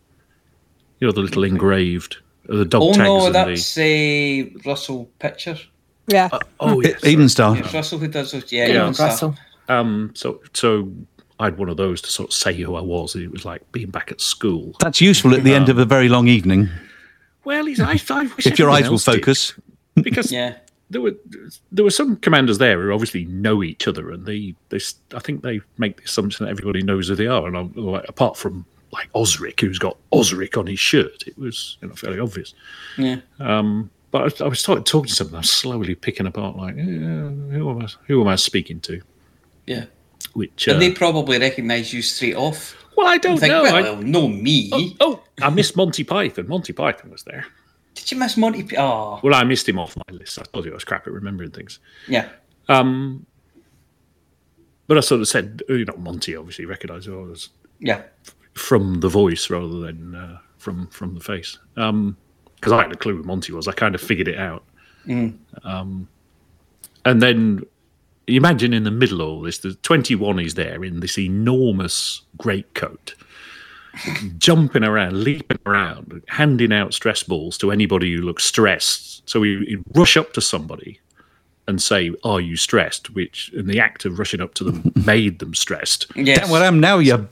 [1.01, 2.19] You know the little engraved
[2.49, 5.59] uh, the dog oh tags no, and that's a Russell Pitcher.
[6.07, 6.29] Yeah.
[6.61, 7.57] oh E- Even Star.
[7.57, 8.51] It's Russell who does those.
[8.53, 8.83] Yeah, Yeah.
[8.83, 9.17] Even Star.
[9.67, 10.93] the um so so
[11.41, 13.17] I had one of those to sort of say who I was.
[13.17, 14.75] It was like being back at school.
[14.81, 16.69] That's useful at the end of a very long evening.
[17.45, 19.15] Well, he's, I, I wish If your eyes will else did.
[19.17, 19.53] focus.
[19.97, 20.57] because yeah.
[20.91, 21.15] there were
[21.73, 25.19] there were some commanders there who obviously know each other, and they they s- I
[25.19, 28.37] think they make the assumption that everybody knows who they are, and I'm, like, apart
[28.37, 32.55] from like Osric, who's got Osric on his shirt, it was you know fairly obvious.
[32.97, 33.17] Yeah.
[33.41, 36.77] Um, but I, I was started talking to someone, I was slowly picking apart like,
[36.79, 39.03] eh, who am I who am I speaking to?
[39.67, 39.87] Yeah.
[40.35, 42.77] Which And uh, they probably recognise you straight off.
[42.97, 43.63] well, I don't think, know.
[43.65, 44.71] Well, I- well, no me.
[44.73, 46.47] oh, oh, I missed Monty Python.
[46.47, 47.45] Monty Python was there.
[47.97, 48.63] Did you miss Monty?
[48.63, 50.39] P- Oh, Well, I missed him off my list.
[50.39, 51.81] I told you I was crap at remembering things.
[52.09, 52.29] yeah.
[52.69, 53.27] Um,
[54.87, 57.49] but I sort of said, you know, Monty obviously recognised who I was
[57.81, 58.03] Yeah.
[58.55, 61.59] from the voice rather than uh, from from the face.
[62.65, 63.69] Because I had a clue who Monty was.
[63.69, 64.65] I kind of figured it out.
[65.07, 65.37] Mm.
[65.65, 66.09] Um,
[67.05, 67.63] and then
[68.27, 72.23] you imagine in the middle of all this, the 21 is there in this enormous
[72.39, 73.17] greatcoat,
[74.39, 79.29] jumping around, leaping around, handing out stress balls to anybody who looks stressed.
[79.29, 80.99] So he, he'd rush up to somebody
[81.69, 83.15] and say, Are you stressed?
[83.15, 86.07] Which, in the act of rushing up to them, made them stressed.
[86.17, 86.51] Yes.
[86.51, 87.29] Well, I am now, you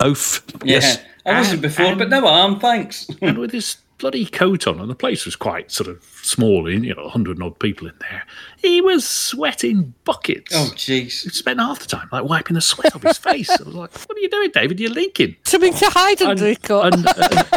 [0.00, 0.42] oaf.
[0.64, 0.80] Yeah.
[0.80, 0.98] Yes.
[1.24, 2.58] I wasn't before, but now I am.
[2.58, 3.08] Thanks.
[3.20, 6.84] and with his bloody coat on, and the place was quite sort of small, in
[6.84, 8.24] you know, hundred odd people in there.
[8.58, 10.52] He was sweating buckets.
[10.54, 11.22] Oh, jeez.
[11.22, 13.48] He spent half the time like wiping the sweat off his face.
[13.50, 14.80] I was like, "What are you doing, David?
[14.80, 16.92] You're leaking." Something to hide under his coat.
[16.94, 17.06] and,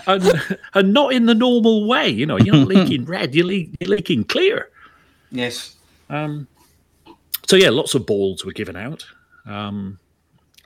[0.08, 2.10] and, and, and not in the normal way.
[2.10, 3.36] You know, you're not leaking red.
[3.36, 4.70] You're, le- you're leaking clear.
[5.32, 5.76] Yes.
[6.10, 6.48] Um,
[7.48, 9.06] so yeah, lots of balls were given out.
[9.46, 10.00] Um,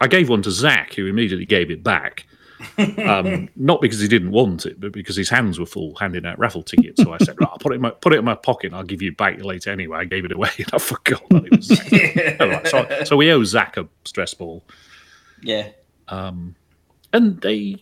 [0.02, 2.26] I gave one to Zach, who immediately gave it back.
[2.78, 6.40] Um, not because he didn't want it, but because his hands were full handing out
[6.40, 7.02] raffle tickets.
[7.04, 8.68] So I said, right, "I'll put it in my put it in my pocket.
[8.68, 11.46] and I'll give you back later anyway." I gave it away, and I forgot that
[11.46, 11.72] it was.
[12.40, 14.64] All right, so, so we owe Zach a stress ball.
[15.42, 15.70] Yeah.
[16.08, 16.56] Um,
[17.12, 17.78] and they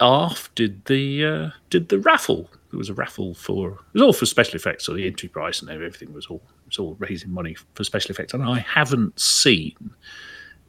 [0.00, 2.50] ARF did the uh, did the raffle.
[2.72, 5.60] It was a raffle for it was all for special effects, so the entry price
[5.60, 8.34] and everything was all it was all raising money for special effects.
[8.34, 9.76] And I haven't seen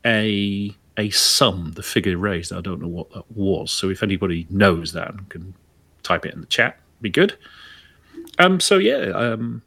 [0.06, 2.52] a a sum, the figure raised.
[2.52, 3.72] I don't know what that was.
[3.72, 5.54] So if anybody knows that and can
[6.04, 7.36] type it in the chat, be good.
[8.40, 8.60] Um.
[8.60, 9.12] So yeah.
[9.12, 9.62] Um.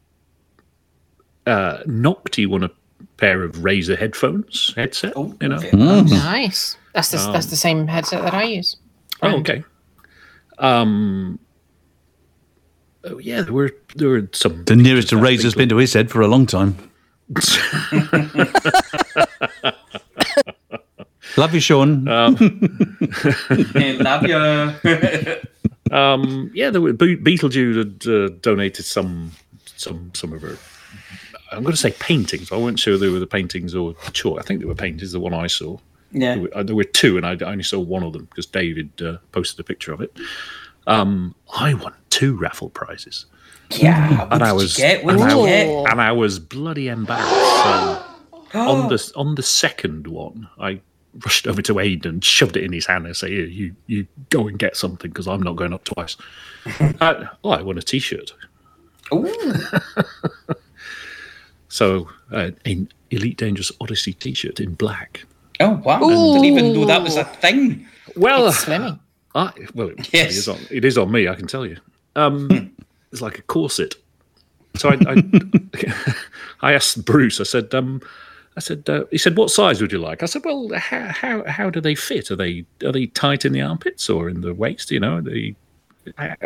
[1.47, 2.69] Uh, Nocti won a
[3.17, 5.15] pair of Razer headphones headset.
[5.15, 5.57] you know.
[6.03, 6.77] Nice.
[6.93, 8.75] That's the, that's Um, the same headset that I use.
[9.23, 9.63] Oh, okay.
[10.59, 11.39] Um.
[13.03, 14.63] Oh yeah, there were there were some.
[14.65, 16.75] The nearest a razor's been to his head for a long time.
[21.37, 22.07] Love you, Sean.
[22.07, 22.35] Um,
[23.99, 24.37] Love you.
[25.95, 29.31] um, yeah, there were Be- Beetlejuice had uh, donated some
[29.77, 30.57] some some of her.
[31.51, 32.51] I'm going to say paintings.
[32.51, 34.39] I wasn't sure they were the paintings or chalk.
[34.39, 35.11] I think they were paintings.
[35.11, 35.77] The one I saw.
[36.11, 36.35] Yeah.
[36.35, 38.45] There were, uh, there were two, and I I only saw one of them because
[38.45, 40.17] David uh, posted a picture of it.
[40.87, 43.25] Um, I won two raffle prizes.
[43.69, 44.27] Yeah.
[44.29, 45.03] And did I you was get?
[45.03, 45.91] And, I, you get?
[45.91, 47.29] and I was bloody embarrassed.
[47.29, 48.03] So
[48.59, 50.81] on the on the second one, I
[51.25, 54.47] rushed over to Aidan, shoved it in his hand, and said, Here, "You you go
[54.47, 56.17] and get something because I'm not going up twice."
[57.01, 58.33] uh, oh, I won a T-shirt.
[59.11, 59.79] Oh.
[61.71, 65.23] So uh, an Elite Dangerous Odyssey T-shirt in black.
[65.61, 66.03] Oh wow!
[66.03, 67.87] I didn't even know that was a thing.
[68.17, 68.99] Well, It's slimming.
[69.33, 70.31] I, well, it, Yes.
[70.31, 71.77] it, is on, it is on me, I can tell you.
[72.17, 72.75] Um,
[73.13, 73.95] it's like a corset.
[74.75, 75.23] So I, I,
[76.61, 77.39] I asked Bruce.
[77.39, 78.01] I said, um,
[78.57, 80.23] I said, uh, he said, what size would you like?
[80.23, 82.31] I said, well, how, how how do they fit?
[82.31, 84.91] Are they are they tight in the armpits or in the waist?
[84.91, 85.55] You know, are they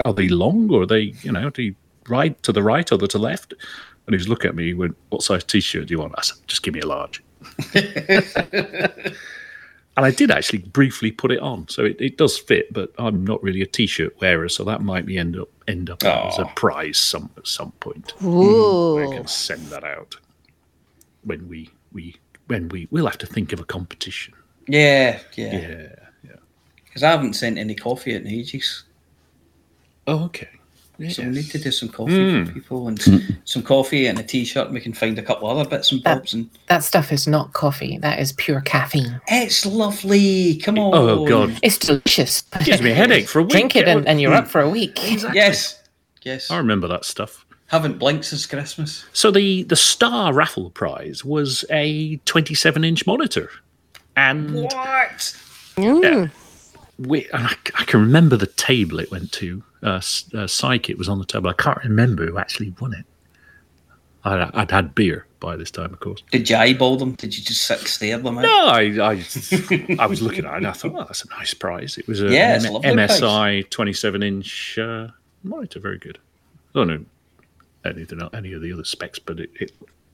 [0.06, 1.76] are they long or are they you know do you
[2.08, 3.54] right to the right or the to left?
[4.06, 4.66] And he was looking at me.
[4.66, 7.24] He went, "What size T-shirt do you want?" I said, "Just give me a large."
[7.74, 9.16] and
[9.98, 12.72] I did actually briefly put it on, so it, it does fit.
[12.72, 16.04] But I'm not really a T-shirt wearer, so that might be end up end up
[16.04, 18.14] as a prize some at some point.
[18.24, 19.00] Ooh.
[19.00, 20.18] I can send that out
[21.24, 22.16] when we we
[22.48, 24.34] when we we'll have to think of a competition.
[24.68, 25.88] Yeah, yeah.
[26.24, 26.36] Yeah,
[26.84, 28.84] Because I haven't sent any coffee in ages.
[30.06, 30.50] Oh, okay.
[31.10, 32.48] So we need to do some coffee Mm.
[32.48, 33.02] for people and
[33.44, 34.66] some coffee and a t-shirt.
[34.68, 36.34] And we can find a couple other bits and bobs.
[36.34, 37.98] And That stuff is not coffee.
[37.98, 39.20] That is pure caffeine.
[39.28, 40.56] it's lovely.
[40.58, 40.94] Come on.
[40.94, 42.44] Oh God, It's delicious.
[42.64, 43.52] gives me a headache for a week.
[43.52, 44.38] Drink it and, and you're Mm.
[44.44, 44.98] up for a week.
[45.34, 45.82] Yes.
[46.24, 46.50] Yes.
[46.50, 47.45] I remember that stuff.
[47.68, 49.06] Haven't blinked since Christmas.
[49.14, 53.50] So the the star raffle prize was a 27 inch monitor,
[54.16, 55.36] and What?
[55.78, 56.28] Yeah.
[57.00, 59.64] we, and I, I can remember the table it went to.
[59.84, 61.50] Uh, S- uh, Psychic was on the table.
[61.50, 63.06] I can't remember who actually won it.
[64.24, 66.24] I, I'd had beer by this time, of course.
[66.32, 67.14] Did you eyeball them?
[67.14, 68.44] Did you just sit and stare them out?
[68.44, 69.26] No, I, I,
[70.00, 71.98] I was looking at it and I thought, oh, that's a nice prize.
[71.98, 72.90] It was a Yeah, it's a M- lovely.
[72.92, 75.08] MSI 27 inch uh,
[75.44, 76.18] monitor, very good.
[76.74, 77.06] I don't know
[77.86, 79.72] anything, any of the other specs, but it, it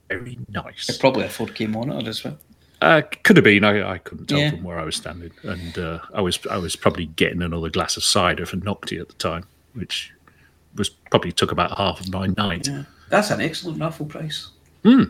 [0.08, 0.88] very nice.
[0.88, 2.38] It's probably a 4K monitor as well.
[2.80, 3.62] Uh, could have been.
[3.64, 4.50] I, I couldn't tell Yeah.
[4.50, 7.96] from where I was standing, and uh, I was I was probably getting another glass
[7.96, 9.44] of cider for Nocti at the time,
[9.74, 10.12] which
[10.74, 12.66] was probably took about half of my night.
[12.66, 12.82] Yeah.
[13.08, 14.48] That's an excellent raffle price.
[14.82, 15.04] Hmm.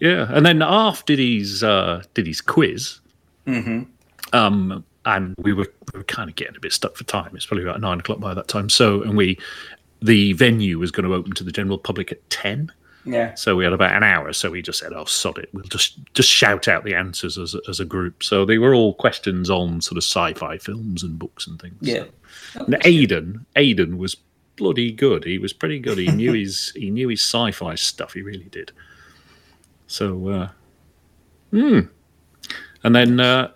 [0.00, 2.98] Yeah, and then Arf did his uh, did his quiz,
[3.46, 3.82] Mm-hmm.
[4.36, 7.36] um, and we were we were kind of getting a bit stuck for time.
[7.36, 8.68] It's probably about nine o'clock by that time.
[8.68, 9.38] So, and we
[10.02, 12.72] the venue was going to open to the general public at ten.
[13.04, 13.34] Yeah.
[13.34, 14.32] So we had about an hour.
[14.32, 15.48] So we just said, "Oh, sod it.
[15.52, 18.74] We'll just just shout out the answers as a, as a group." So they were
[18.74, 21.78] all questions on sort of sci-fi films and books and things.
[21.80, 22.04] Yeah.
[22.54, 24.16] And Aidan, Aidan was
[24.56, 25.24] bloody good.
[25.24, 25.98] He was pretty good.
[25.98, 28.14] He knew his he knew his sci-fi stuff.
[28.14, 28.72] He really did.
[29.88, 30.48] So, uh,
[31.50, 31.80] hmm.
[32.84, 33.50] And then uh,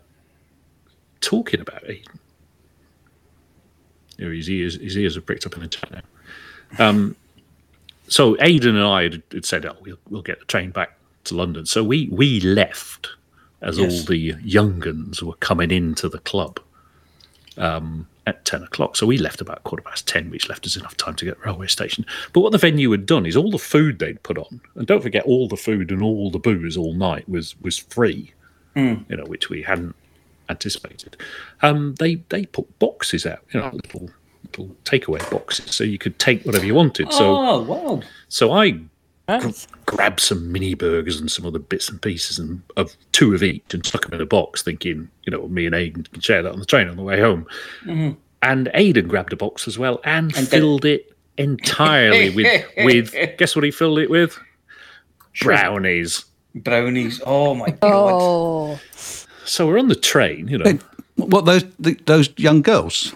[1.20, 2.18] talking about Aidan,
[4.18, 6.00] you know, his ears his ears have pricked up in the chat now.
[6.78, 7.16] Um,
[8.08, 11.34] so Aidan and I had, had said, "Oh, we'll we'll get the train back to
[11.34, 13.08] London." So we we left
[13.62, 14.00] as Yes.
[14.00, 16.60] all the younguns were coming into the club
[17.56, 18.96] um, at 10 o'clock.
[18.96, 21.40] So we left about quarter past 10, which left us enough time to get to
[21.40, 22.04] the railway station.
[22.34, 25.02] But what the venue had done is all the food they'd put on, and don't
[25.02, 28.32] forget, all the food and all the booze all night was was free,
[28.76, 29.08] Mm.
[29.08, 29.96] you know, which we hadn't
[30.50, 31.16] anticipated.
[31.62, 34.10] Um, they they put boxes out, you know, little
[34.46, 37.12] little takeaway boxes, so you could take whatever you wanted.
[37.12, 38.02] So oh, wow.
[38.28, 38.70] so I
[39.38, 39.48] gr-
[39.86, 43.74] grabbed some mini burgers and some other bits and pieces and of two of each
[43.74, 46.52] and stuck them in a box, thinking, you know, me and Aidan can share that
[46.52, 47.46] on the train on the way home.
[47.84, 48.16] Mhm.
[48.42, 53.14] And Aidan grabbed a box as well and, And did- filled it entirely with with
[53.38, 54.38] guess what he filled it with?
[55.42, 56.24] Brownies.
[56.54, 57.20] Brownies.
[57.26, 57.78] Oh my god.
[57.82, 58.80] Oh.
[59.44, 60.78] So we're on the train, you know.
[61.16, 63.14] What those the, those young girls?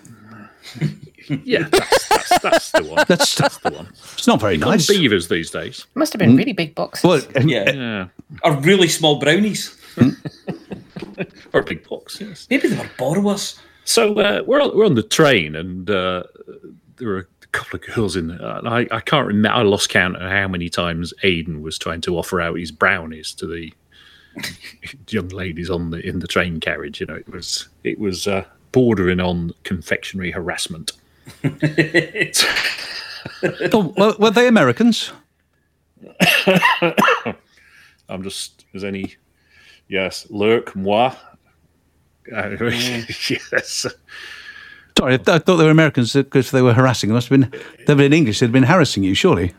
[1.44, 3.04] yeah, that's, that's, that's the one.
[3.08, 3.88] That's, that's the one.
[4.14, 4.86] It's not very They nice.
[4.88, 5.86] beavers these days.
[5.94, 6.38] Must have been Mm.
[6.38, 7.04] really big boxes.
[7.04, 7.70] Well, Yeah.
[7.72, 8.08] Yeah.
[8.44, 9.76] Are really small brownies.
[11.52, 12.46] or a big box, yes.
[12.50, 13.58] Maybe they were borrowers.
[13.84, 16.22] So uh, we're on, we're on the train, and uh,
[16.96, 18.40] there were a couple of girls in there.
[18.58, 19.56] And I, I can't remember.
[19.58, 23.32] I lost count of how many times Aidan was trying to offer out his brownies
[23.34, 23.72] to the
[25.08, 27.00] young ladies on the in the train carriage.
[27.00, 30.92] You know, it was it was uh, bordering on confectionery harassment.
[33.72, 35.12] Oh, well, were they Americans?
[38.08, 39.16] I'm just as any
[39.88, 41.14] yes, lurk moi.
[42.34, 43.86] Uh, yes.
[44.98, 47.08] Sorry, I thought they were Americans because they were harassing.
[47.08, 47.60] They must have been.
[47.86, 48.40] They've been English.
[48.40, 49.54] They'd been harassing you, surely.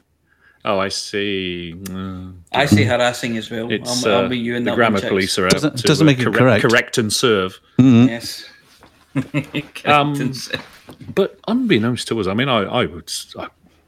[0.63, 1.73] Oh, I see.
[1.75, 2.35] Mm.
[2.51, 3.71] I see harassing as well.
[3.71, 5.09] It's I'll, I'll uh, be you in the that grammar one, chicks.
[5.09, 6.61] police are out Doesn't- to doesn't uh, make it correct.
[6.61, 7.59] correct and serve.
[7.79, 8.07] Mhm.
[8.07, 8.45] Yes.
[9.85, 10.33] Um,
[11.13, 13.11] but unbeknownst to us, I mean, I, I would.
[13.37, 13.47] I,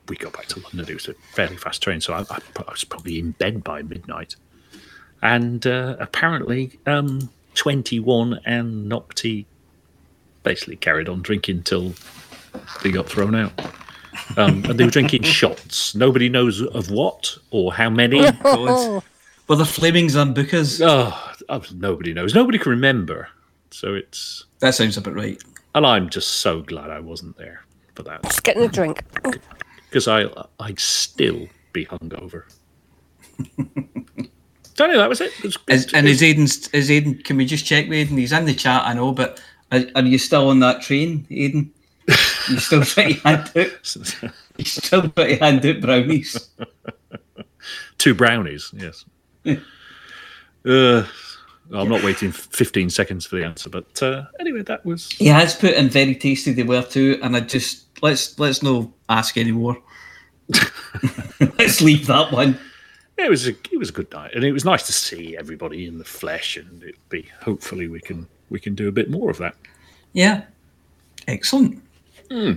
[0.10, 0.86] we got back to London.
[0.90, 3.82] It was a fairly fast train, so I, I, I was probably in bed by
[3.82, 4.36] midnight.
[5.22, 9.46] And uh, apparently, um, twenty-one and Nocti
[10.44, 11.94] basically carried on drinking till
[12.84, 13.54] they got thrown out.
[14.38, 15.96] Um, and they were drinking shots.
[15.96, 18.22] Nobody knows of what or how many.
[19.48, 20.82] Well, the Flemings and Bookers.
[20.86, 22.34] Oh, oh, nobody knows.
[22.34, 23.28] Nobody can remember.
[23.72, 24.46] So it's.
[24.60, 25.42] That sounds about right.
[25.76, 27.66] And I'm just so glad I wasn't there
[27.96, 28.24] for that.
[28.24, 29.04] Just getting a drink.
[29.90, 30.26] Because I,
[30.60, 32.44] I'd still be hungover.
[34.76, 35.32] Don't know, that was it.
[35.40, 38.18] It was- Is, and is Aidan, is Aidan, can we just check with Aidan?
[38.18, 41.72] He's in the chat, I know, but are, are you still on that train, Aidan?
[42.08, 43.96] You still trying to hand out?
[44.58, 46.50] You still trying to hand out brownies?
[48.00, 49.06] Two brownies, yes.
[50.66, 51.06] uh,
[51.72, 55.12] I'm not waiting 15 seconds for the answer, but uh, anyway, that was.
[55.12, 58.94] He has put in very tasty they were too, and I just let's let's no
[59.10, 59.78] ask anymore.
[61.58, 62.60] let's leave that one.
[63.18, 65.86] It was a it was a good night, and it was nice to see everybody
[65.86, 69.30] in the flesh, and it be hopefully we can we can do a bit more
[69.30, 69.56] of that.
[70.14, 70.44] Yeah,
[71.28, 71.82] excellent.
[72.30, 72.54] Hmm.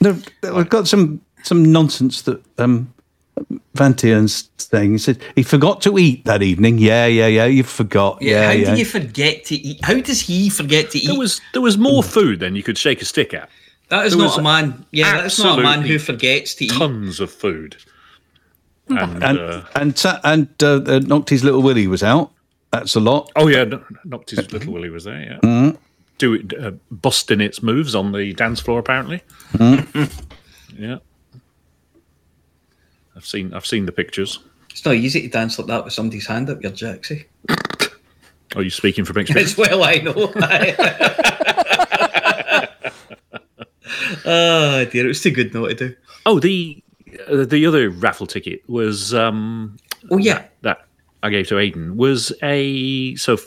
[0.00, 2.92] No, we've got some some nonsense that um,
[3.74, 4.92] Van Tieren's saying.
[4.92, 6.78] He said he forgot to eat that evening.
[6.78, 7.44] Yeah, yeah, yeah.
[7.44, 8.22] You forgot.
[8.22, 8.74] Yeah, Yeah, how yeah.
[8.74, 9.84] do you forget to eat?
[9.84, 11.06] How does he forget to eat?
[11.08, 13.48] There was there was more food than you could shake a stick at.
[13.88, 14.84] That is There not a man.
[14.90, 16.72] Yeah, that is not a man who forgets to eat.
[16.72, 17.76] Tons of food.
[18.88, 22.32] And, And uh, and sa- and uh, uh, Nocti's little Willie was out.
[22.70, 23.30] That's a lot.
[23.36, 25.20] oh yeah, no- Nocti's little Willie was there.
[25.20, 25.76] Yeah, Mhm.
[26.18, 28.78] do it, uh, busting its moves on the dance floor.
[28.78, 29.22] Apparently,
[29.54, 30.10] Mhm.
[30.78, 30.98] yeah.
[33.16, 34.38] I've seen I've seen the pictures.
[34.70, 37.26] It's not easy to dance like that with somebody's hand up your jacksy.
[38.54, 39.56] Are you speaking from As experience?
[39.56, 40.12] well, I know.
[44.26, 45.96] oh dear, it was too good not to do.
[46.26, 46.82] Oh, the
[47.28, 49.76] uh, the other raffle ticket was um
[50.10, 50.86] oh yeah that
[51.22, 53.38] I gave to Aiden was a so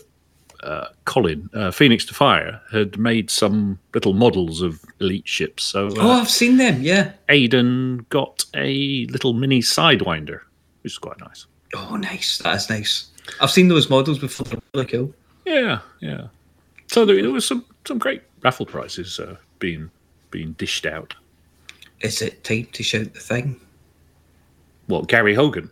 [0.64, 5.64] uh, Colin uh, Phoenix to Fire had made some little models of elite ships.
[5.64, 6.82] So uh, Oh, I've seen them.
[6.82, 7.14] Yeah.
[7.30, 10.42] Aiden got a little mini sidewinder,
[10.84, 11.46] which is quite nice.
[11.76, 12.40] Oh, nice.
[12.40, 13.10] That is nice.
[13.40, 14.46] I've seen those models before.
[14.48, 15.14] They're really cool.
[15.46, 16.28] Yeah, yeah.
[16.88, 19.90] So there, there was some some great raffle prizes uh, being
[20.32, 21.14] being dished out.
[22.02, 23.60] Is it time to shout the thing?
[24.88, 25.70] What Gary Hogan?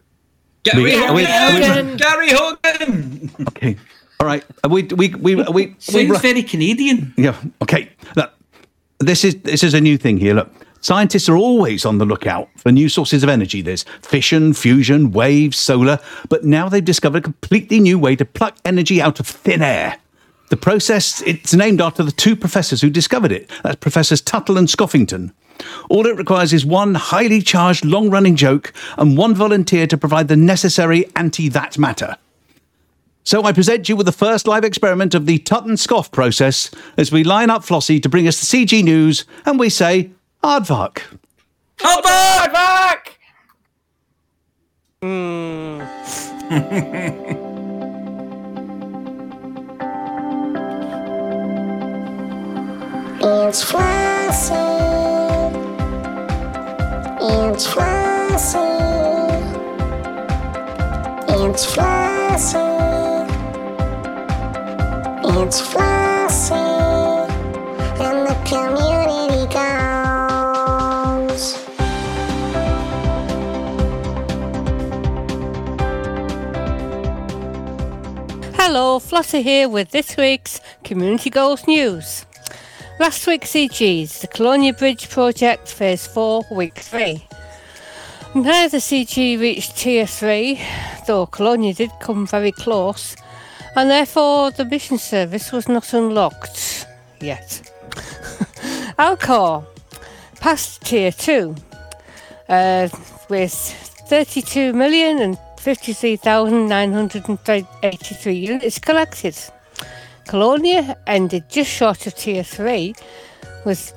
[0.63, 1.15] Gary We- Hogan!
[1.15, 3.31] we- we- Gary Hogan!
[3.49, 3.77] Okay.
[4.19, 4.43] All right.
[4.63, 5.43] Uh, We we we we.
[5.51, 7.13] we Sounds very Canadian.
[7.17, 7.35] Yeah.
[7.61, 7.89] Okay.
[8.15, 8.31] Look,
[8.99, 10.33] this is this is a new thing here.
[10.33, 10.49] Look,
[10.81, 13.61] scientists are always on the lookout for new sources of energy.
[13.61, 15.99] There's fission, fusion, waves, solar,
[16.29, 19.97] but now they've discovered a completely new way to pluck energy out of thin air.
[20.49, 23.51] The process it's named after the two professors who discovered it.
[23.63, 25.31] That's Professors Tuttle and Scoffington.
[25.89, 30.35] All it requires is one highly charged, long-running joke and one volunteer to provide the
[30.37, 32.15] necessary anti-that matter.
[33.27, 36.71] So I present you with the first live experiment of the Tut and Scoff process
[36.95, 40.11] as we line up Flossie to bring us the CG news and we say,
[40.45, 41.01] Aardvark.
[41.83, 43.19] Back!
[45.01, 45.81] Hmm.
[53.19, 54.53] It's Flossie.
[57.19, 58.61] It's Flossie.
[61.27, 62.76] It's Flossie.
[65.29, 66.55] It's Flossie.
[67.99, 69.83] And the community goes.
[78.55, 82.25] Hello, Flossie here with this week's Community Goals News.
[82.97, 87.27] Last week's CGs, the Colonia Bridge Project Phase 4, Week 3.
[88.33, 90.61] Now the CG reached Tier 3,
[91.05, 93.15] though Colonia did come very close,
[93.75, 96.87] and therefore the mission service was not unlocked
[97.19, 97.69] yet.
[98.97, 99.65] Alcor
[100.39, 101.53] passed Tier 2
[102.49, 102.87] uh,
[103.29, 103.53] with
[104.09, 109.37] 32 million and 53,983 units collected.
[110.25, 112.95] Colonia ended just short of Tier 3
[113.65, 113.93] with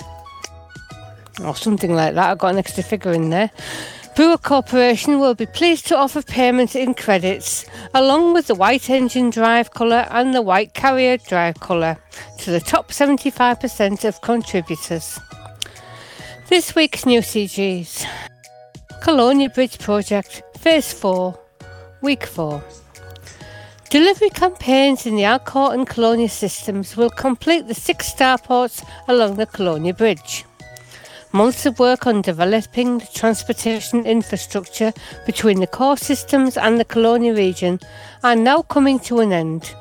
[1.41, 2.31] Or something like that.
[2.31, 3.49] I've got an extra figure in there.
[4.15, 7.65] Brewer Corporation will be pleased to offer payment in credits
[7.95, 11.97] along with the white engine drive colour and the white carrier drive colour
[12.37, 15.19] to the top 75% of contributors.
[16.47, 18.05] This week's new CGs
[19.01, 21.39] Colonia Bridge Project Phase 4
[22.03, 22.63] Week 4
[23.89, 29.45] Delivery campaigns in the Alcor and Colonia systems will complete the six starports along the
[29.45, 30.45] Colonia Bridge.
[31.35, 34.93] Months of work on developing the transportation infrastructure
[35.25, 37.79] between the core systems and the Colonia region
[38.23, 39.73] are now coming to an end.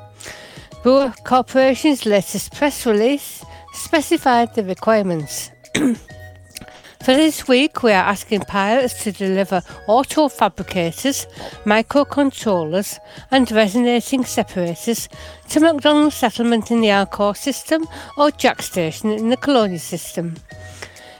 [0.82, 3.44] Brewer Corporation's latest press release
[3.74, 5.50] specified the requirements.
[5.74, 11.26] For this week, we are asking pilots to deliver auto fabricators,
[11.66, 12.98] microcontrollers,
[13.30, 15.07] and resonating separators
[15.50, 17.86] to McDonald's settlement in the Alcor system
[18.16, 20.36] or Jaques Station in the Colonia system.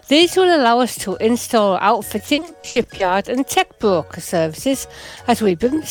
[0.09, 4.87] These will allow us to install outfitting, shipyard, and tech broker services
[5.27, 5.83] as we bring,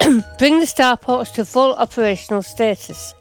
[0.38, 3.14] bring the starports to full operational status.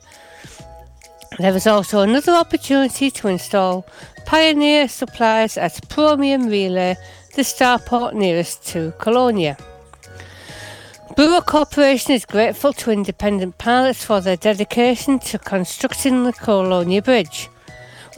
[1.38, 3.86] There is also another opportunity to install
[4.26, 6.98] Pioneer supplies at Promium Relay,
[7.36, 9.58] the starport nearest to Colonia.
[11.16, 17.50] Brewer Corporation is grateful to independent pilots for their dedication to constructing the Colonia Bridge.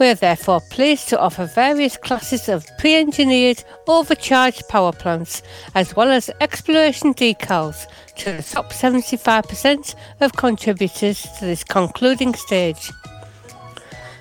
[0.00, 5.42] We are therefore pleased to offer various classes of pre engineered overcharged power plants
[5.74, 7.86] as well as exploration decals
[8.16, 12.90] to the top 75% of contributors to this concluding stage.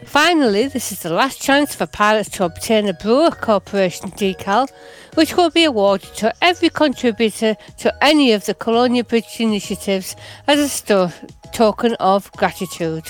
[0.05, 4.69] Finally, this is the last chance for pilots to obtain a Brewer Corporation decal,
[5.13, 10.83] which will be awarded to every contributor to any of the Colonia Bridge initiatives as
[10.89, 11.13] a
[11.53, 13.05] token of gratitude.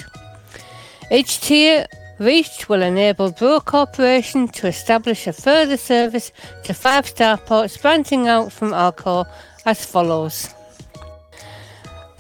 [1.10, 1.88] Each tier
[2.20, 6.32] reached will enable Brewer Corporation to establish a further service
[6.64, 9.26] to five starports branching out from Alcor
[9.66, 10.54] as follows.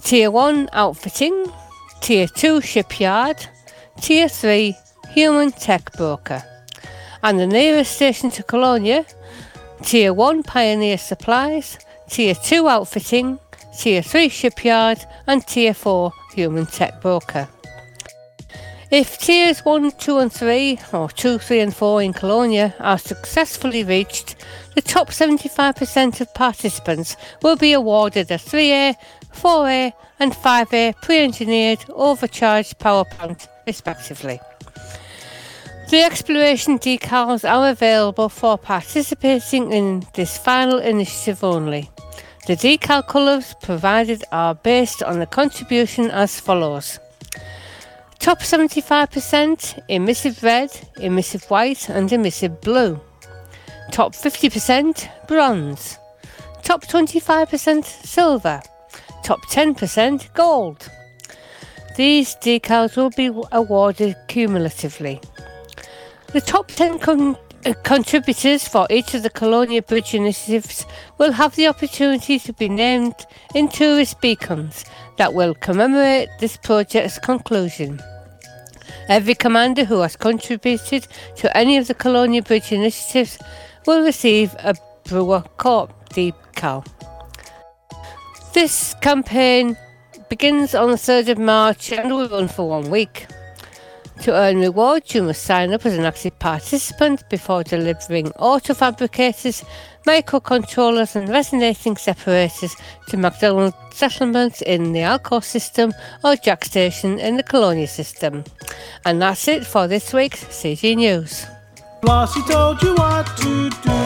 [0.01, 1.45] Tier 1 Outfitting,
[2.01, 3.45] Tier 2 Shipyard,
[4.01, 4.75] Tier 3
[5.11, 6.43] Human Tech Broker,
[7.21, 9.05] and the nearest station to Colonia,
[9.83, 11.77] Tier 1 Pioneer Supplies,
[12.09, 13.39] Tier 2 Outfitting,
[13.77, 17.47] Tier 3 Shipyard, and Tier 4 Human Tech Broker.
[18.91, 23.83] If tiers 1, 2 and 3, or 2, 3 and 4 in Colonia are successfully
[23.83, 24.35] reached,
[24.73, 28.95] the top 75% of participants will be awarded a 3A,
[29.31, 34.39] 4A and 5A pre-engineered overcharged power plant respectively.
[35.91, 41.91] The exploration decals are available for participating in this final initiative only.
[42.47, 46.99] The decal colours provided are based on the contribution as follows.
[48.19, 52.99] Top 75% emissive red, emissive white, and emissive blue.
[53.91, 55.97] Top 50% bronze.
[56.61, 58.61] Top 25% silver.
[59.23, 60.89] Top 10% gold.
[61.95, 65.21] These decals will be awarded cumulatively.
[66.33, 70.85] The top 10 con- uh, contributors for each of the Colonia Bridge initiatives
[71.17, 73.15] will have the opportunity to be named
[73.55, 74.85] in tourist beacons
[75.19, 78.01] that will commemorate this project's conclusion.
[79.09, 83.37] Every commander who has contributed to any of the Colonia Bridge initiatives
[83.85, 86.87] will receive a Brewer Corp decal.
[88.53, 89.75] This campaign
[90.29, 93.27] begins on the 3rd of March and will run for one week.
[94.21, 99.65] To earn rewards, you must sign up as an active participant before delivering auto fabricators,
[100.09, 102.75] microcontrollers, and resonating separators
[103.07, 105.93] to McDonald settlements in the Alcor system
[106.23, 108.43] or Jaques Station in the Colonia system.
[109.05, 111.45] And that's it for this week's CG News.
[112.01, 113.99] Flossie told you what to do.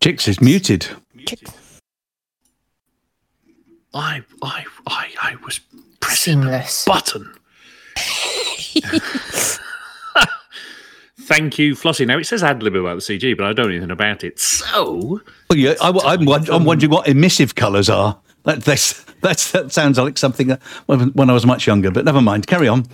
[0.00, 0.88] Chicks is muted.
[3.92, 5.60] I, I, I, I was
[6.04, 7.32] pressing the button.
[11.20, 12.06] Thank you, Flossie.
[12.06, 14.38] Now it says ad lib about the CG, but I don't know anything about it.
[14.38, 18.18] So, Oh yeah, I, am I'm wondering what emissive colours are.
[18.42, 22.04] That, that's, that's, that sounds like something that, when when I was much younger, but
[22.04, 22.46] never mind.
[22.46, 22.86] Carry on.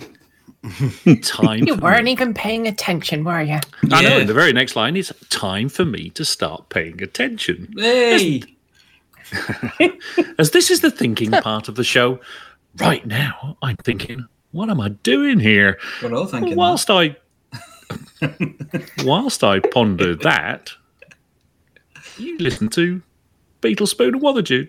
[1.23, 1.65] time.
[1.65, 3.59] You weren't even paying attention, were you?
[3.91, 4.19] I know.
[4.19, 7.73] And the very next line is time for me to start paying attention.
[7.77, 8.43] Hey!
[10.37, 12.19] As this is the thinking part of the show,
[12.77, 15.79] right now I'm thinking, what am I doing here?
[16.01, 17.15] We're all thinking whilst I
[19.03, 20.71] whilst I ponder that,
[22.17, 23.01] you listen to
[23.61, 24.67] Beetle Spoon and Wotherdew.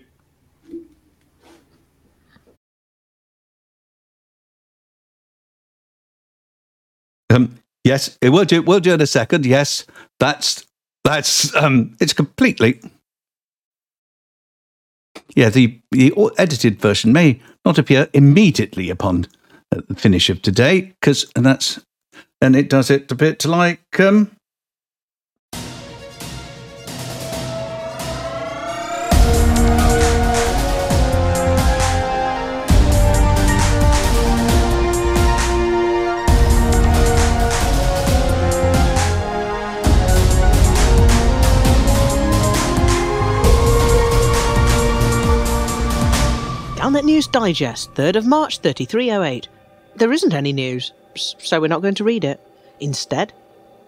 [7.29, 8.61] Um, yes, it will do.
[8.61, 9.45] We'll do in a second.
[9.45, 9.85] Yes,
[10.19, 10.65] that's
[11.03, 12.79] that's um, it's completely.
[15.35, 19.25] Yeah, the the edited version may not appear immediately upon
[19.71, 21.83] uh, the finish of today because, that's,
[22.41, 24.31] and it does it a bit like um.
[47.13, 49.47] News Digest, 3rd of March 3308.
[49.97, 52.41] There isn't any news, so we're not going to read it.
[52.79, 53.31] Instead,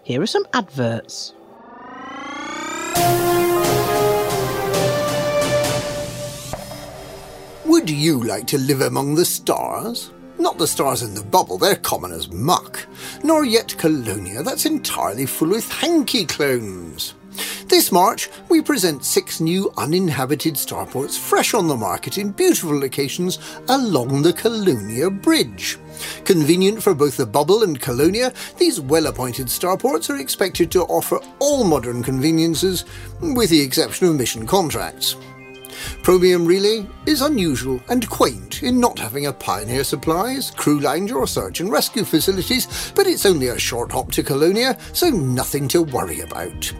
[0.04, 1.34] here are some adverts.
[7.64, 10.12] Would you like to live among the stars?
[10.38, 12.86] Not the stars in the bubble, they're common as muck.
[13.24, 17.15] Nor yet Colonia, that's entirely full with Hankey clones.
[17.68, 23.38] This March, we present six new uninhabited starports fresh on the market in beautiful locations
[23.68, 25.78] along the Colonia Bridge.
[26.24, 31.20] Convenient for both the bubble and Colonia, these well appointed starports are expected to offer
[31.38, 32.84] all modern conveniences,
[33.20, 35.16] with the exception of mission contracts.
[36.02, 41.26] Promium Relay is unusual and quaint in not having a pioneer supplies, crew lounge, or
[41.26, 45.82] search and rescue facilities, but it's only a short hop to Colonia, so nothing to
[45.82, 46.72] worry about.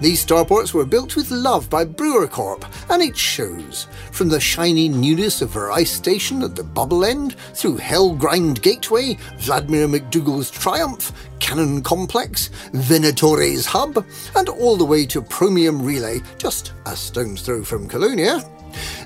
[0.00, 3.86] These starports were built with love by Brewer Corp, and it shows.
[4.12, 9.16] From the shiny newness of her ice station at the bubble end, through Hellgrind Gateway,
[9.38, 14.04] Vladimir McDougall's Triumph, Cannon Complex, Venatore's Hub,
[14.36, 18.42] and all the way to Promium Relay, just a stone's throw from Colonia.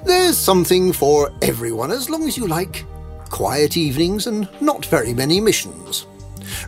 [0.04, 2.84] There's something for everyone as long as you like
[3.30, 6.06] quiet evenings and not very many missions.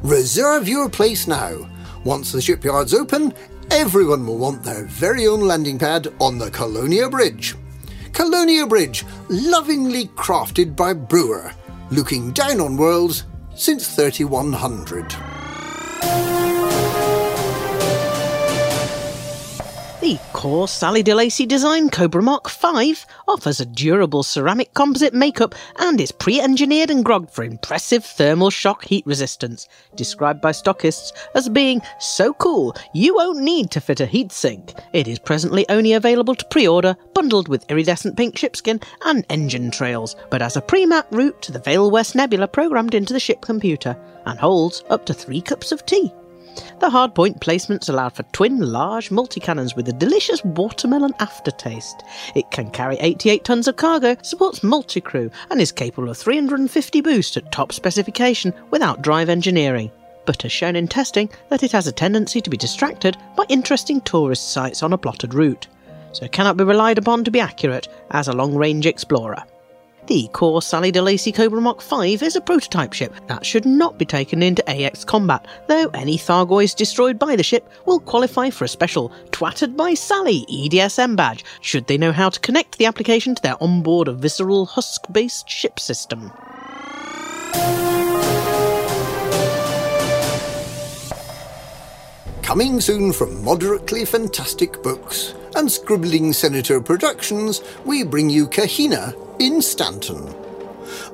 [0.02, 1.68] Reserve your place now.
[2.04, 3.32] Once the shipyard's open,
[3.70, 7.54] everyone will want their very own landing pad on the Colonia Bridge.
[8.12, 11.52] Colonia Bridge, lovingly crafted by Brewer,
[11.90, 16.39] looking down on worlds since 3100.
[20.00, 22.96] The core Sally DeLacy design Cobra Mark V
[23.28, 28.86] offers a durable ceramic composite makeup and is pre-engineered and grogged for impressive thermal shock
[28.86, 34.06] heat resistance, described by stockists as being so cool you won't need to fit a
[34.06, 34.74] heatsink.
[34.94, 40.16] It is presently only available to pre-order, bundled with iridescent pink shipskin and engine trails,
[40.30, 43.94] but has a pre-map route to the Veil West Nebula programmed into the ship computer,
[44.24, 46.10] and holds up to three cups of tea.
[46.80, 52.02] The hardpoint placements allowed for twin large multi-cannons with a delicious watermelon aftertaste.
[52.34, 57.36] It can carry 88 tons of cargo, supports multi-crew, and is capable of 350 boost
[57.36, 59.90] at top specification without drive engineering.
[60.24, 64.00] But has shown in testing that it has a tendency to be distracted by interesting
[64.00, 65.68] tourist sites on a plotted route,
[66.12, 69.44] so cannot be relied upon to be accurate as a long-range explorer.
[70.10, 74.04] The core Sally DeLacy Cobra Mark V is a prototype ship that should not be
[74.04, 78.68] taken into AX combat, though any Thargoids destroyed by the ship will qualify for a
[78.68, 83.42] special Twatted by Sally EDSM badge, should they know how to connect the application to
[83.42, 86.32] their onboard a visceral husk based ship system.
[92.42, 99.60] Coming soon from Moderately Fantastic Books and Scribbling Senator Productions, we bring you Kahina in
[99.62, 100.34] Stanton.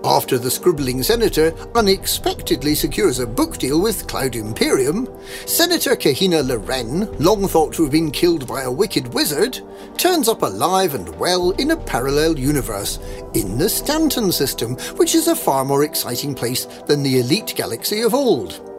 [0.05, 5.09] After the Scribbling Senator unexpectedly secures a book deal with Cloud Imperium,
[5.47, 9.61] Senator Kahina Loren, long thought to have been killed by a wicked wizard,
[9.97, 12.99] turns up alive and well in a parallel universe,
[13.35, 18.03] in the Stanton system, which is a far more exciting place than the elite galaxy
[18.03, 18.76] of old.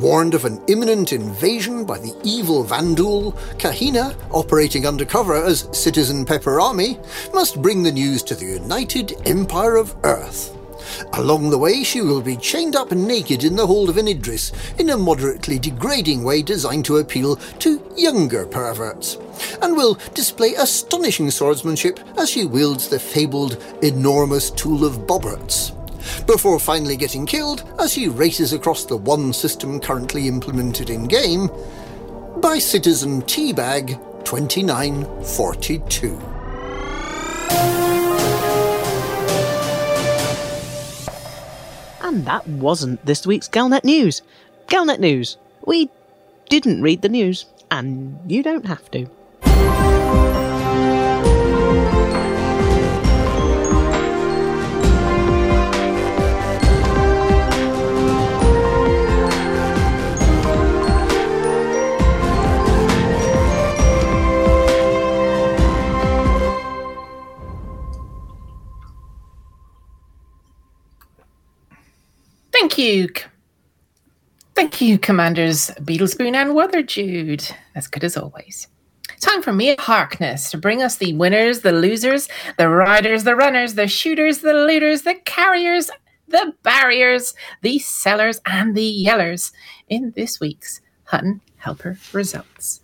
[0.00, 6.58] Warned of an imminent invasion by the evil Vanduul, Kahina, operating undercover as Citizen Pepper
[6.58, 6.98] Army,
[7.34, 10.56] must bring the news to the United Empire of Earth.
[11.12, 14.52] Along the way, she will be chained up naked in the hold of an Idris
[14.78, 19.18] in a moderately degrading way designed to appeal to younger perverts,
[19.60, 25.72] and will display astonishing swordsmanship as she wields the fabled enormous tool of Bobberts
[26.26, 31.48] before finally getting killed as he races across the one system currently implemented in game
[32.40, 36.20] by Citizen Teabag 2942.
[42.02, 44.22] And that wasn't this week's Galnet News.
[44.66, 45.36] Galnet News.
[45.64, 45.90] We
[46.48, 49.08] didn't read the news, and you don't have to.
[72.60, 73.08] Thank you.
[74.54, 77.50] Thank you, Commanders Beetlespoon and Weatherjude.
[77.74, 78.68] As good as always.
[79.18, 82.28] Time for Mia Harkness to bring us the winners, the losers,
[82.58, 85.90] the riders, the runners, the shooters, the looters, the carriers,
[86.28, 87.32] the barriers,
[87.62, 89.52] the sellers, and the yellers
[89.88, 92.82] in this week's Hutton Helper results.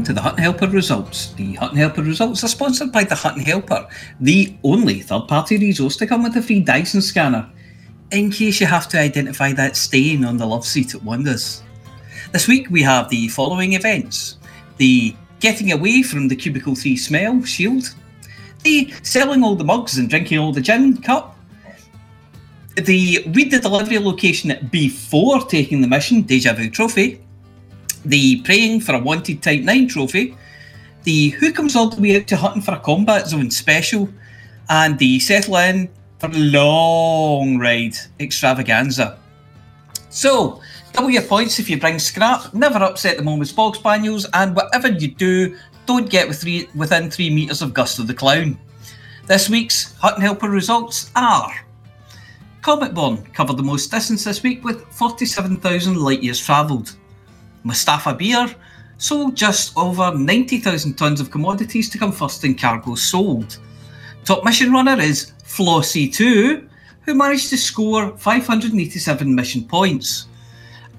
[0.00, 1.34] Welcome to the Hutton Helper results.
[1.34, 3.86] The Hutton Helper results are sponsored by the Hutton Helper,
[4.18, 7.46] the only third party resource to come with a free Dyson scanner,
[8.10, 11.62] in case you have to identify that stain on the love seat at Wonders.
[12.32, 14.38] This week we have the following events
[14.78, 17.94] the Getting Away from the Cubicle 3 Smell Shield,
[18.62, 21.36] the Selling All the Mugs and Drinking All the Gin Cup,
[22.74, 27.20] the Read the Delivery Location before taking the mission Deja Vu Trophy,
[28.04, 30.36] the Praying for a Wanted Type 9 trophy,
[31.04, 34.08] the Who Comes All the Way Out to Hunting for a Combat Zone special,
[34.68, 39.18] and the Settle In for a Long Ride extravaganza.
[40.08, 40.60] So,
[40.92, 44.88] double your points if you bring scrap, never upset the moment's bog spaniels, and whatever
[44.88, 45.56] you do,
[45.86, 48.58] don't get with three, within three metres of Gusto the Clown.
[49.26, 51.52] This week's Hutton Helper results are
[52.62, 56.96] Cometborn covered the most distance this week with 47,000 light years travelled.
[57.64, 58.54] Mustafa Beer
[58.98, 63.58] sold just over 90,000 tonnes of commodities to come first in cargoes sold.
[64.24, 66.68] Top mission runner is Flossie2,
[67.02, 70.26] who managed to score 587 mission points.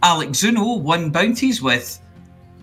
[0.04, 2.00] Alex Zuno won bounties with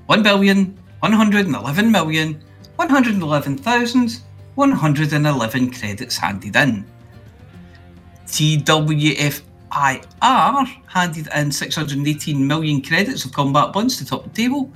[0.06, 2.42] 1 billion, 111 million,
[2.76, 6.86] 111,111 credits handed in.
[9.70, 14.72] TWFIR handed in 618 million credits of combat bonds to top the table,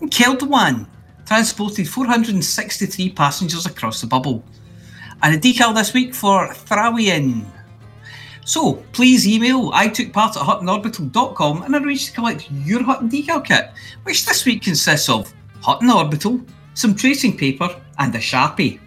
[0.00, 0.86] and Keldawan
[1.26, 4.44] transported 463 passengers across the bubble.
[5.22, 7.44] And a decal this week for Thrawian.
[8.44, 13.44] So please email I took part at huttonorbital.com and arrange to collect your Hutton decal
[13.44, 13.70] kit,
[14.04, 15.32] which this week consists of
[15.62, 16.40] Hutton Orbital,
[16.74, 17.68] some tracing paper,
[17.98, 18.78] and a Sharpie.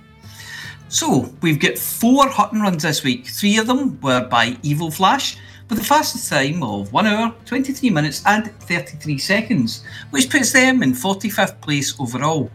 [0.92, 3.28] So we've got four Hutton runs this week.
[3.28, 5.38] Three of them were by Evil Flash,
[5.70, 10.82] with a fastest time of 1 hour, 23 minutes, and 33 seconds, which puts them
[10.82, 12.50] in 45th place overall.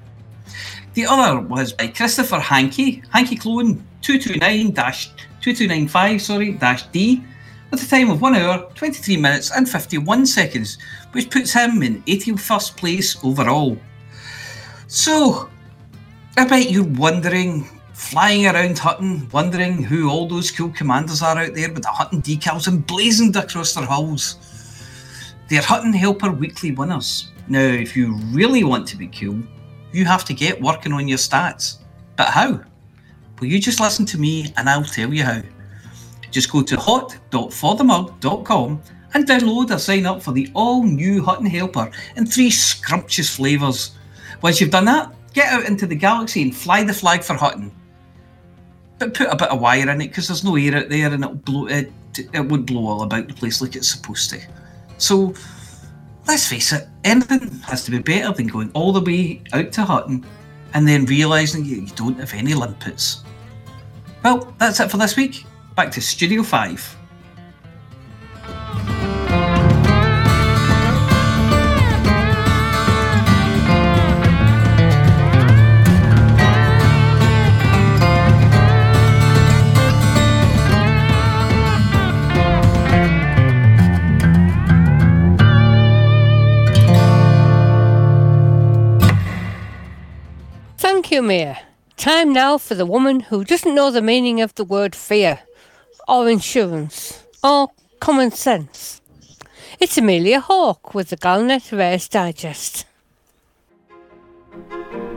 [0.95, 7.23] The other was by Christopher Hankey, Hankey Clone 229-2295, sorry, dash D,
[7.71, 10.77] with a time of 1 hour, 23 minutes, and 51 seconds,
[11.13, 13.79] which puts him in 81st place overall.
[14.89, 15.49] So,
[16.37, 21.55] I bet you're wondering, flying around Hutton, wondering who all those cool commanders are out
[21.55, 24.37] there with the Hutton decals emblazoned across their hulls.
[25.49, 27.31] They're Hutton Helper weekly winners.
[27.49, 29.39] Now, if you really want to be cool,
[29.93, 31.79] you have to get working on your stats.
[32.17, 32.61] But how?
[33.41, 35.41] Well, you just listen to me and I'll tell you how.
[36.31, 38.83] Just go to hot.forthemug.com
[39.15, 43.93] and download or sign up for the all new Hutton Helper in three scrumptious flavours.
[44.43, 47.71] Once you've done that, get out into the galaxy and fly the flag for Hutton.
[49.05, 51.23] But put a bit of wire in it because there's no air out there and
[51.23, 51.93] it'll blow it,
[52.33, 54.41] it would blow all about the place like it's supposed to.
[54.97, 55.35] So
[56.27, 59.85] let's face it, anything has to be better than going all the way out to
[59.85, 60.25] Hutton
[60.73, 63.25] and then realising you, you don't have any limpets.
[64.23, 65.45] Well, that's it for this week.
[65.77, 66.97] Back to Studio 5.
[91.15, 91.61] You, Mia.
[91.97, 95.39] Time now for the woman who doesn't know the meaning of the word fear,
[96.09, 97.69] or insurance, or
[98.01, 99.01] common sense.
[99.79, 102.85] It's Amelia Hawke with the Galnet Rares Digest.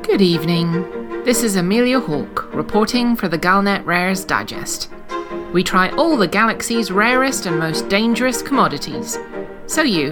[0.04, 1.24] Good evening.
[1.24, 4.92] This is Amelia Hawke reporting for the Galnet Rares Digest.
[5.52, 9.18] We try all the galaxy's rarest and most dangerous commodities,
[9.66, 10.12] so you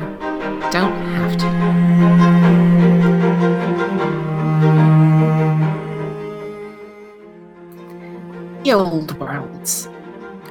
[0.72, 2.35] don't have to.
[8.66, 9.88] The Old Worlds.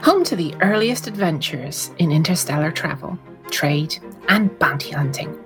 [0.02, 3.18] Home to the earliest adventures in interstellar travel,
[3.50, 5.36] trade, and bounty hunting.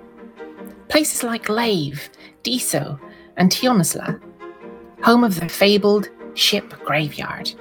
[0.87, 2.11] Places like Lave,
[2.43, 2.99] Diso,
[3.37, 4.21] and Tionisla,
[5.01, 7.51] home of the fabled ship graveyard.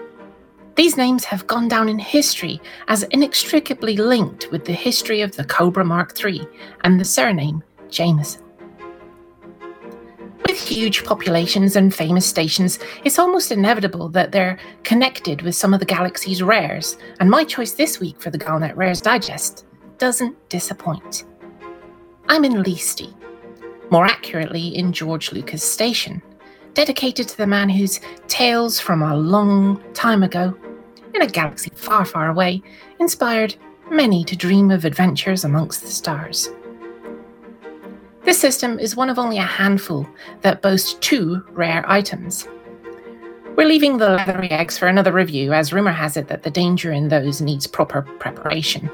[0.75, 5.45] These names have gone down in history as inextricably linked with the history of the
[5.45, 6.47] Cobra Mark III
[6.85, 8.43] and the surname Jameson.
[10.47, 15.81] With huge populations and famous stations, it's almost inevitable that they're connected with some of
[15.81, 19.67] the galaxy's rares, and my choice this week for the Galnet Rares Digest
[19.99, 21.25] doesn't disappoint.
[22.29, 23.13] I'm in Leesti,
[23.91, 26.23] more accurately in George Lucas Station,
[26.75, 30.57] dedicated to the man whose tales from a long time ago,
[31.15, 32.63] in a galaxy far, far away,
[33.01, 33.57] inspired
[33.91, 36.51] many to dream of adventures amongst the stars.
[38.25, 40.07] This system is one of only a handful
[40.43, 42.47] that boast two rare items.
[43.57, 46.93] We're leaving the leathery eggs for another review, as rumour has it that the danger
[46.93, 48.91] in those needs proper preparation,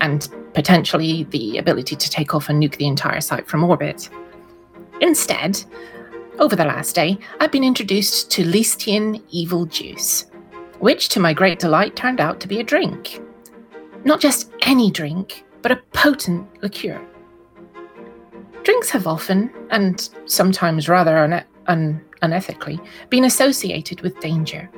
[0.00, 4.10] and potentially the ability to take off and nuke the entire site from orbit.
[5.00, 5.64] Instead,
[6.38, 10.26] over the last day, I've been introduced to Leestian Evil Juice,
[10.80, 13.20] which to my great delight turned out to be a drink.
[14.04, 17.00] Not just any drink, but a potent liqueur.
[18.64, 21.18] Drinks have often, and sometimes rather
[21.66, 24.70] un- unethically, been associated with danger,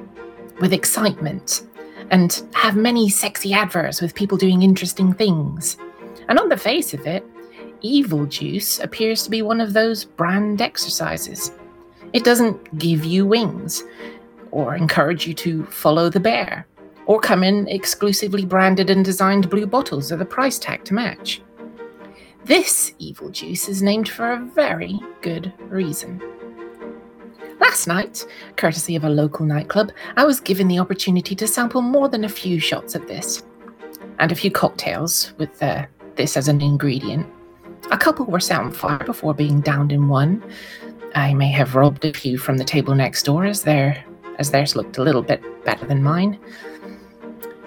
[0.61, 1.63] with excitement,
[2.11, 5.77] and have many sexy adverts with people doing interesting things.
[6.29, 7.25] And on the face of it,
[7.81, 11.53] evil juice appears to be one of those brand exercises.
[12.13, 13.85] It doesn't give you wings,
[14.51, 16.67] or encourage you to follow the bear,
[17.07, 21.41] or come in exclusively branded and designed blue bottles with a price tag to match.
[22.47, 26.23] This evil juice is named for a very good reason.
[27.59, 28.25] Last night,
[28.55, 32.29] courtesy of a local nightclub, I was given the opportunity to sample more than a
[32.29, 33.43] few shots of this,
[34.21, 37.27] and a few cocktails with uh, this as an ingredient.
[37.91, 40.41] A couple were set on fire before being downed in one.
[41.17, 44.05] I may have robbed a few from the table next door, as their
[44.39, 46.39] as theirs looked a little bit better than mine.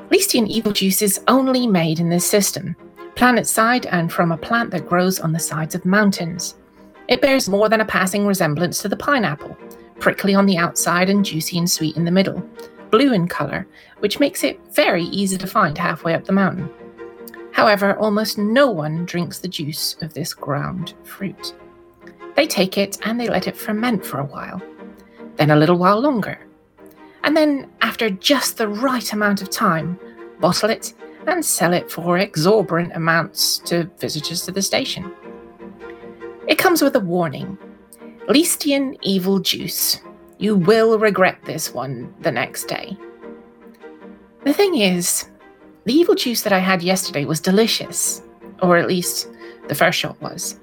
[0.09, 2.77] Leestian evil juice is only made in this system,
[3.19, 6.55] planet side and from a plant that grows on the sides of mountains.
[7.09, 9.57] It bears more than a passing resemblance to the pineapple,
[9.99, 12.41] prickly on the outside and juicy and sweet in the middle,
[12.91, 13.67] blue in colour,
[13.97, 16.69] which makes it very easy to find halfway up the mountain.
[17.51, 21.53] However, almost no one drinks the juice of this ground fruit.
[22.37, 24.61] They take it and they let it ferment for a while,
[25.35, 26.39] then a little while longer.
[27.25, 29.99] And then, after just the right amount of time,
[30.39, 30.93] bottle it
[31.31, 35.13] and sell it for exorbitant amounts to visitors to the station.
[36.47, 37.57] It comes with a warning
[38.27, 40.01] Leestian evil juice.
[40.37, 42.97] You will regret this one the next day.
[44.45, 45.29] The thing is,
[45.85, 48.21] the evil juice that I had yesterday was delicious,
[48.61, 49.29] or at least
[49.67, 50.59] the first shot was.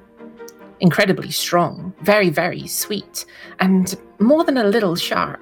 [0.80, 3.24] Incredibly strong, very, very sweet,
[3.60, 5.40] and more than a little sharp.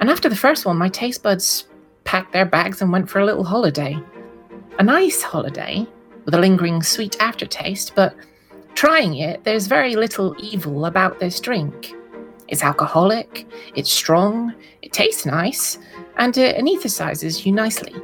[0.00, 1.68] And after the first one, my taste buds
[2.04, 3.98] packed their bags and went for a little holiday.
[4.78, 5.86] A nice holiday,
[6.26, 8.14] with a lingering sweet aftertaste, but
[8.74, 11.94] trying it, there's very little evil about this drink.
[12.48, 15.78] It's alcoholic, it's strong, it tastes nice,
[16.18, 17.94] and it anesthetizes you nicely.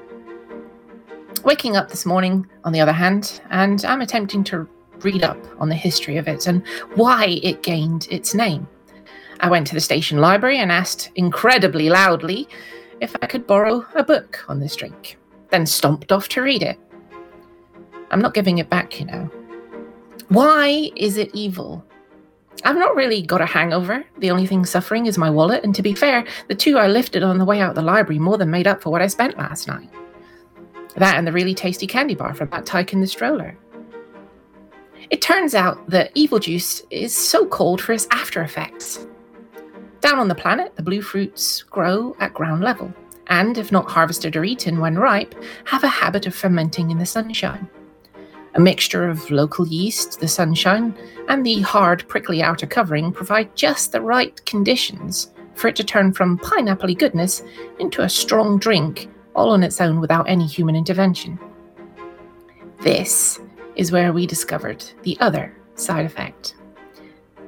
[1.45, 4.67] Waking up this morning, on the other hand, and I'm attempting to
[5.01, 8.67] read up on the history of it and why it gained its name.
[9.41, 12.49] I went to the station library and asked incredibly loudly
[13.01, 15.19] if I could borrow a book on this drink,
[15.53, 16.79] then stomped off to read it.
[18.11, 19.31] I'm not giving it back, you know.
[20.29, 21.85] Why is it evil?
[22.65, 24.05] I've not really got a hangover.
[24.19, 27.23] The only thing suffering is my wallet, and to be fair, the two I lifted
[27.23, 29.39] on the way out of the library more than made up for what I spent
[29.39, 29.91] last night.
[30.97, 33.57] That and the really tasty candy bar from that tyke in the stroller.
[35.11, 39.07] It turns out that evil juice is so called for its after effects.
[40.01, 42.93] Down on the planet, the blue fruits grow at ground level,
[43.29, 45.35] and if not harvested or eaten when ripe,
[45.65, 47.69] have a habit of fermenting in the sunshine.
[48.55, 50.95] A mixture of local yeast, the sunshine,
[51.29, 56.13] and the hard, prickly outer covering provide just the right conditions for it to turn
[56.13, 57.43] from pineapple goodness
[57.79, 61.39] into a strong drink all on its own without any human intervention.
[62.81, 63.41] This
[63.77, 66.57] is where we discovered the other side effect.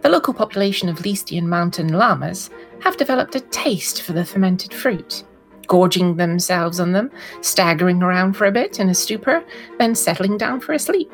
[0.01, 5.25] The local population of Leestian mountain llamas have developed a taste for the fermented fruit,
[5.67, 7.11] gorging themselves on them,
[7.41, 9.45] staggering around for a bit in a stupor,
[9.79, 11.13] then settling down for a sleep.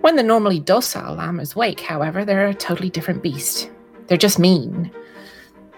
[0.00, 3.70] When the normally docile llamas wake, however, they're a totally different beast.
[4.06, 4.90] They're just mean.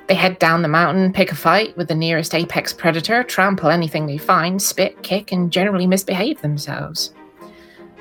[0.06, 4.06] They head down the mountain, pick a fight with the nearest apex predator, trample anything
[4.06, 7.14] they find, spit, kick, and generally misbehave themselves.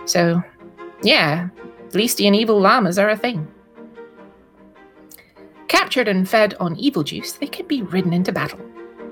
[0.05, 0.41] So,
[1.03, 1.49] yeah,
[1.91, 3.47] Leestian evil llamas are a thing.
[5.67, 8.59] Captured and fed on evil juice, they can be ridden into battle.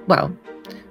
[0.07, 0.36] Well,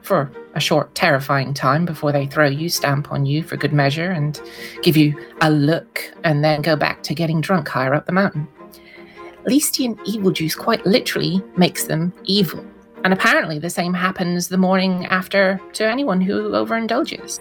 [0.03, 4.11] for a short, terrifying time before they throw you, stamp on you for good measure,
[4.11, 4.41] and
[4.83, 8.47] give you a look, and then go back to getting drunk higher up the mountain.
[9.47, 12.65] Leestian evil juice quite literally makes them evil.
[13.05, 17.41] And apparently, the same happens the morning after to anyone who overindulges.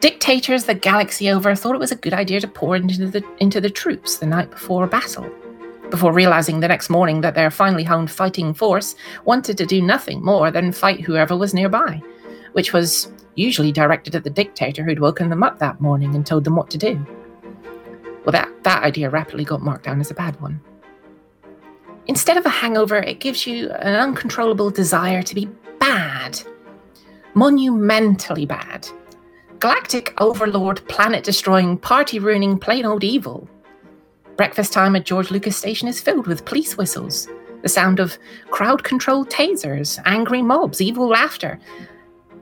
[0.00, 3.60] Dictators the galaxy over thought it was a good idea to pour into the, into
[3.60, 5.28] the troops the night before a battle,
[5.90, 8.94] before realizing the next morning that their finely honed fighting force
[9.24, 12.02] wanted to do nothing more than fight whoever was nearby,
[12.52, 16.44] which was usually directed at the dictator who'd woken them up that morning and told
[16.44, 17.04] them what to do.
[18.24, 20.60] Well, that, that idea rapidly got marked down as a bad one.
[22.08, 25.46] Instead of a hangover, it gives you an uncontrollable desire to be
[25.78, 26.40] bad.
[27.34, 28.88] Monumentally bad.
[29.60, 33.48] Galactic overlord, planet destroying, party ruining, plain old evil.
[34.38, 37.26] Breakfast time at George Lucas Station is filled with police whistles,
[37.62, 38.16] the sound of
[38.52, 41.58] crowd controlled tasers, angry mobs, evil laughter.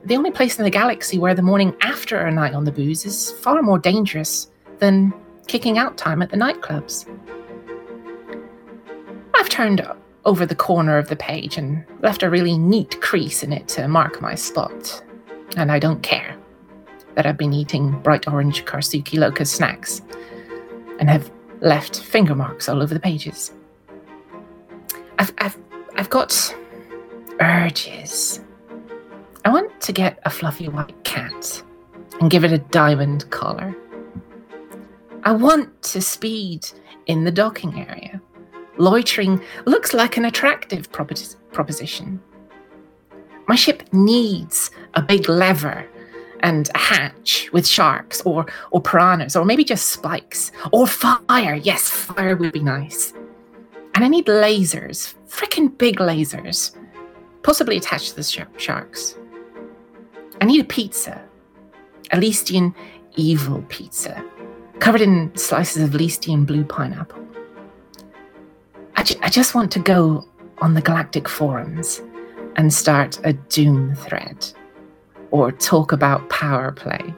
[0.05, 3.03] The only place in the galaxy where the morning after a night on the booze
[3.03, 4.47] is far more dangerous
[4.77, 5.11] than
[5.47, 7.09] kicking out time at the nightclubs.
[9.33, 9.81] I've turned
[10.23, 13.87] over the corner of the page and left a really neat crease in it to
[13.87, 15.03] mark my spot,
[15.55, 16.37] and I don't care.
[17.15, 20.03] that I've been eating bright orange Karsuki Locust snacks
[20.99, 21.31] and have
[21.61, 23.51] left finger marks all over the pages.
[25.19, 25.57] I've, I've,
[25.95, 26.55] I've got
[27.39, 28.41] urges.
[29.45, 31.63] I want to get a fluffy white cat
[32.19, 33.75] and give it a diamond collar.
[35.23, 36.67] I want to speed
[37.05, 38.21] in the docking area.
[38.77, 42.21] Loitering looks like an attractive propos- proposition.
[43.47, 45.87] My ship needs a big lever
[46.41, 51.55] and a hatch with sharks or or piranhas or maybe just spikes or fire.
[51.55, 53.13] Yes, fire would be nice.
[53.95, 56.75] And I need lasers, freaking big lasers,
[57.41, 59.15] possibly attached to the sh- sharks.
[60.39, 61.19] I need a pizza,
[62.11, 62.75] a Leestian
[63.15, 64.23] evil pizza,
[64.79, 67.25] covered in slices of Leestian blue pineapple.
[68.95, 70.27] I, ju- I just want to go
[70.59, 72.01] on the galactic forums
[72.55, 74.45] and start a doom thread,
[75.37, 77.13] or talk about power play,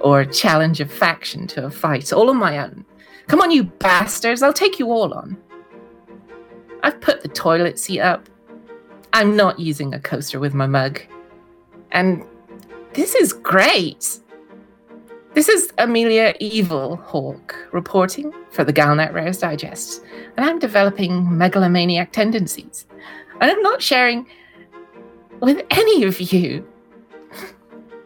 [0.00, 2.84] or challenge a faction to a fight all on my own.
[3.26, 5.36] Come on, you bastards, I'll take you all on.
[6.82, 8.28] I've put the toilet seat up.
[9.12, 11.00] I'm not using a coaster with my mug.
[11.92, 12.24] And
[12.92, 14.20] this is great.
[15.34, 20.02] This is Amelia Evil Hawke reporting for the Galnet Rares Digest,
[20.36, 22.86] and I'm developing megalomaniac tendencies.
[23.40, 24.26] And I'm not sharing
[25.40, 26.66] with any of you.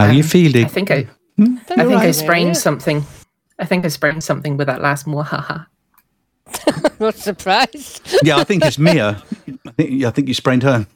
[0.00, 0.64] How are you feeling?
[0.64, 1.06] I think I,
[1.36, 1.56] Hmm?
[1.70, 2.54] I think I sprained Amelia.
[2.54, 3.04] something.
[3.58, 5.66] I think I sprained something with that last mwahaha.
[7.00, 8.02] Not surprised.
[8.22, 9.22] yeah, I think it's Mia.
[9.66, 10.86] I think, I think you sprained her.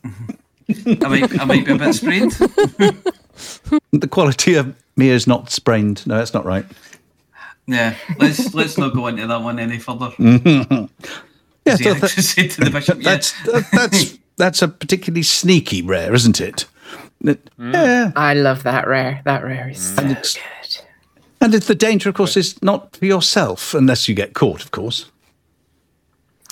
[0.86, 2.32] I might, I might be a bit sprained.
[3.93, 6.06] The quality of Mia's not sprained.
[6.06, 6.64] No, that's not right.
[7.66, 10.12] Yeah, let's let's not go into that one any further.
[10.18, 10.86] Yeah,
[11.66, 13.10] As he so actually that- to the bishop, yeah.
[13.10, 16.66] that's that, that's that's a particularly sneaky rare, isn't it?
[17.24, 17.72] That- mm.
[17.72, 19.22] Yeah, I love that rare.
[19.24, 19.96] That rare is mm.
[19.96, 20.84] so and it's good.
[21.40, 24.70] and it's the danger, of course, is not for yourself unless you get caught, of
[24.70, 25.10] course.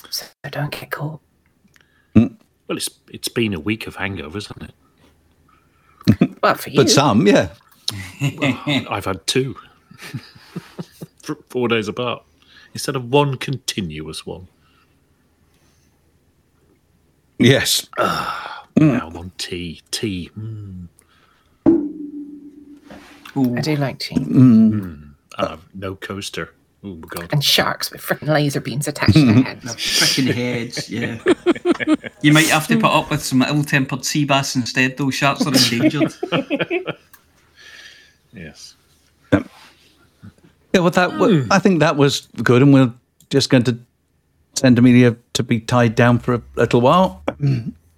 [0.08, 1.20] So don't get caught.
[2.16, 2.36] Mm.
[2.66, 4.74] Well, it's it's been a week of hangovers, hasn't it?
[6.42, 6.76] Well, for you.
[6.76, 7.50] But some, yeah.
[8.20, 9.54] Well, I've had two,
[11.50, 12.24] four days apart,
[12.74, 14.48] instead of one continuous one.
[17.38, 17.88] Yes.
[17.98, 18.51] Ah.
[18.76, 18.98] Mm.
[18.98, 19.82] Now I'm on tea.
[19.90, 20.30] Tea.
[20.38, 20.88] Mm.
[23.56, 24.16] I do like tea.
[24.16, 24.82] Mm.
[24.82, 26.52] And I've no coaster.
[26.84, 27.28] Oh my god.
[27.32, 29.44] And sharks with freaking laser beams attached to their mm.
[29.44, 29.74] heads.
[29.76, 31.18] Freaking heads, yeah.
[32.22, 35.54] you might have to put up with some ill-tempered sea bass instead, Those Sharks are
[35.54, 36.14] endangered.
[38.34, 38.74] Yes.
[39.30, 41.52] Yeah, well, that wa- hmm.
[41.52, 42.92] I think that was good, and we're
[43.28, 43.78] just going to
[44.54, 47.22] send Amelia to be tied down for a little while.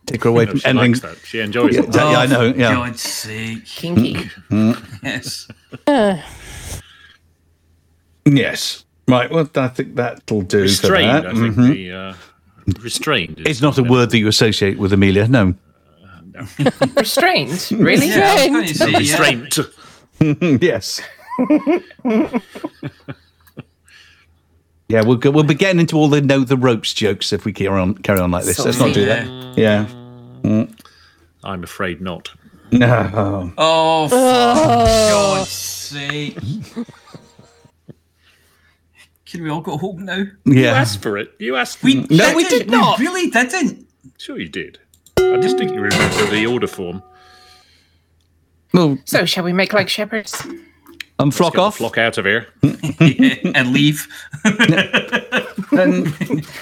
[0.07, 0.91] Take her away No, from she anything.
[0.93, 1.17] likes that.
[1.27, 1.93] She enjoys yeah, it.
[1.93, 2.53] that- yeah, I know.
[2.53, 2.75] For Yeah.
[2.75, 3.65] God's sake.
[3.67, 4.15] Kinky.
[4.51, 5.01] Mm.
[5.03, 5.49] Yes.
[5.87, 6.21] Uh,
[8.27, 8.85] Yes.
[9.07, 9.31] Right.
[9.31, 10.63] Well, I think that'll do.
[10.63, 11.39] Restrained, for I that.
[11.41, 11.55] think.
[11.57, 11.73] Mhm.
[11.75, 12.15] The, uh,
[12.83, 13.39] restrained.
[13.41, 15.29] Is It's not a word that you associate with Amelia.
[15.29, 15.55] No.
[16.97, 17.69] Restrained?
[17.71, 18.09] Really?
[18.09, 18.99] Yeah, I was going to say, yeah.
[18.99, 19.59] restraint.
[20.63, 21.01] yes.
[24.95, 27.53] Yeah, we'll go, we'll be getting into all the know the ropes jokes if we
[27.53, 28.61] carry on carry on like this.
[28.65, 29.27] Let's not do that.
[29.59, 29.87] Yeah.
[30.43, 30.73] Mm.
[31.43, 32.31] I'm afraid not.
[32.71, 33.53] No.
[33.59, 35.35] Oh, for Oh.
[35.37, 36.39] God's sake.
[39.27, 40.19] Can we all go home now?
[40.45, 40.75] You Yeah.
[40.75, 41.33] asked for it.
[41.41, 42.07] You asked for We.
[42.09, 42.59] No, we didn't.
[42.59, 43.01] did not.
[43.01, 43.89] We really didn't.
[44.19, 44.79] Sure, you did.
[45.19, 47.03] I distinctly remember the order form.
[48.73, 50.41] Well, So, shall we make like shepherds?
[51.19, 51.77] And flock Get the off.
[51.77, 52.49] flock out of here.
[52.63, 54.07] and leave.
[55.73, 56.07] And,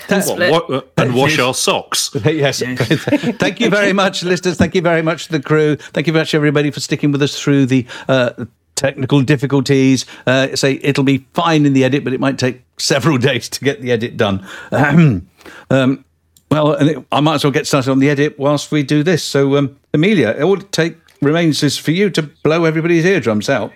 [0.09, 2.11] What, what, uh, and wash our socks.
[2.25, 2.63] yes.
[2.63, 4.57] Thank you very much, listeners.
[4.57, 5.77] Thank you very much to the crew.
[5.77, 10.07] Thank you very much, everybody, for sticking with us through the uh, technical difficulties.
[10.27, 13.65] Uh, say it'll be fine in the edit, but it might take several days to
[13.65, 14.47] get the edit done.
[14.71, 15.29] Ahem.
[15.71, 16.05] um,
[16.51, 19.03] well, and it, I might as well get started on the edit whilst we do
[19.03, 19.23] this.
[19.25, 23.73] So, um, Amelia, all it take remains is for you to blow everybody's eardrums out.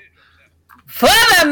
[0.86, 1.46] For the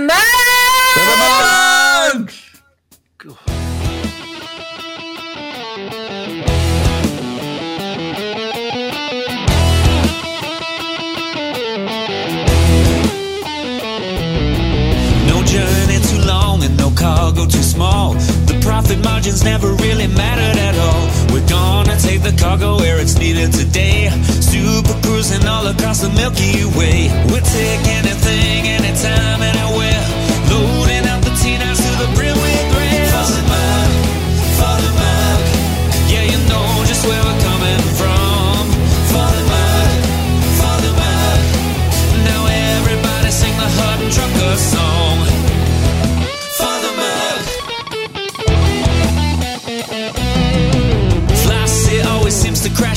[15.55, 18.17] journey too long, and no cargo too small
[18.65, 21.05] profit margins never really mattered at all.
[21.33, 24.09] We're gonna take the cargo where it's needed today.
[24.41, 27.13] Super cruising all across the Milky Way.
[27.29, 29.34] We'll take anything, anytime.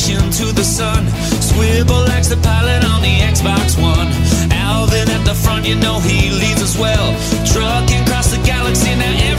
[0.08, 1.08] station to the sun.
[1.42, 4.08] Swivel X the pilot on the Xbox One.
[4.52, 7.14] Alvin at the front, you know he leads us well.
[7.46, 9.37] Trucking across the galaxy now.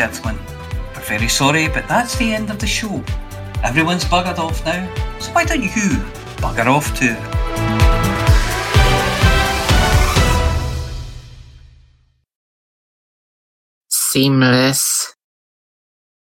[0.00, 0.38] gentlemen.
[0.94, 3.04] We're very sorry, but that's the end of the show.
[3.62, 4.82] Everyone's buggered off now,
[5.18, 5.90] so why don't you
[6.40, 7.16] bugger off too?
[13.88, 14.89] Seamless.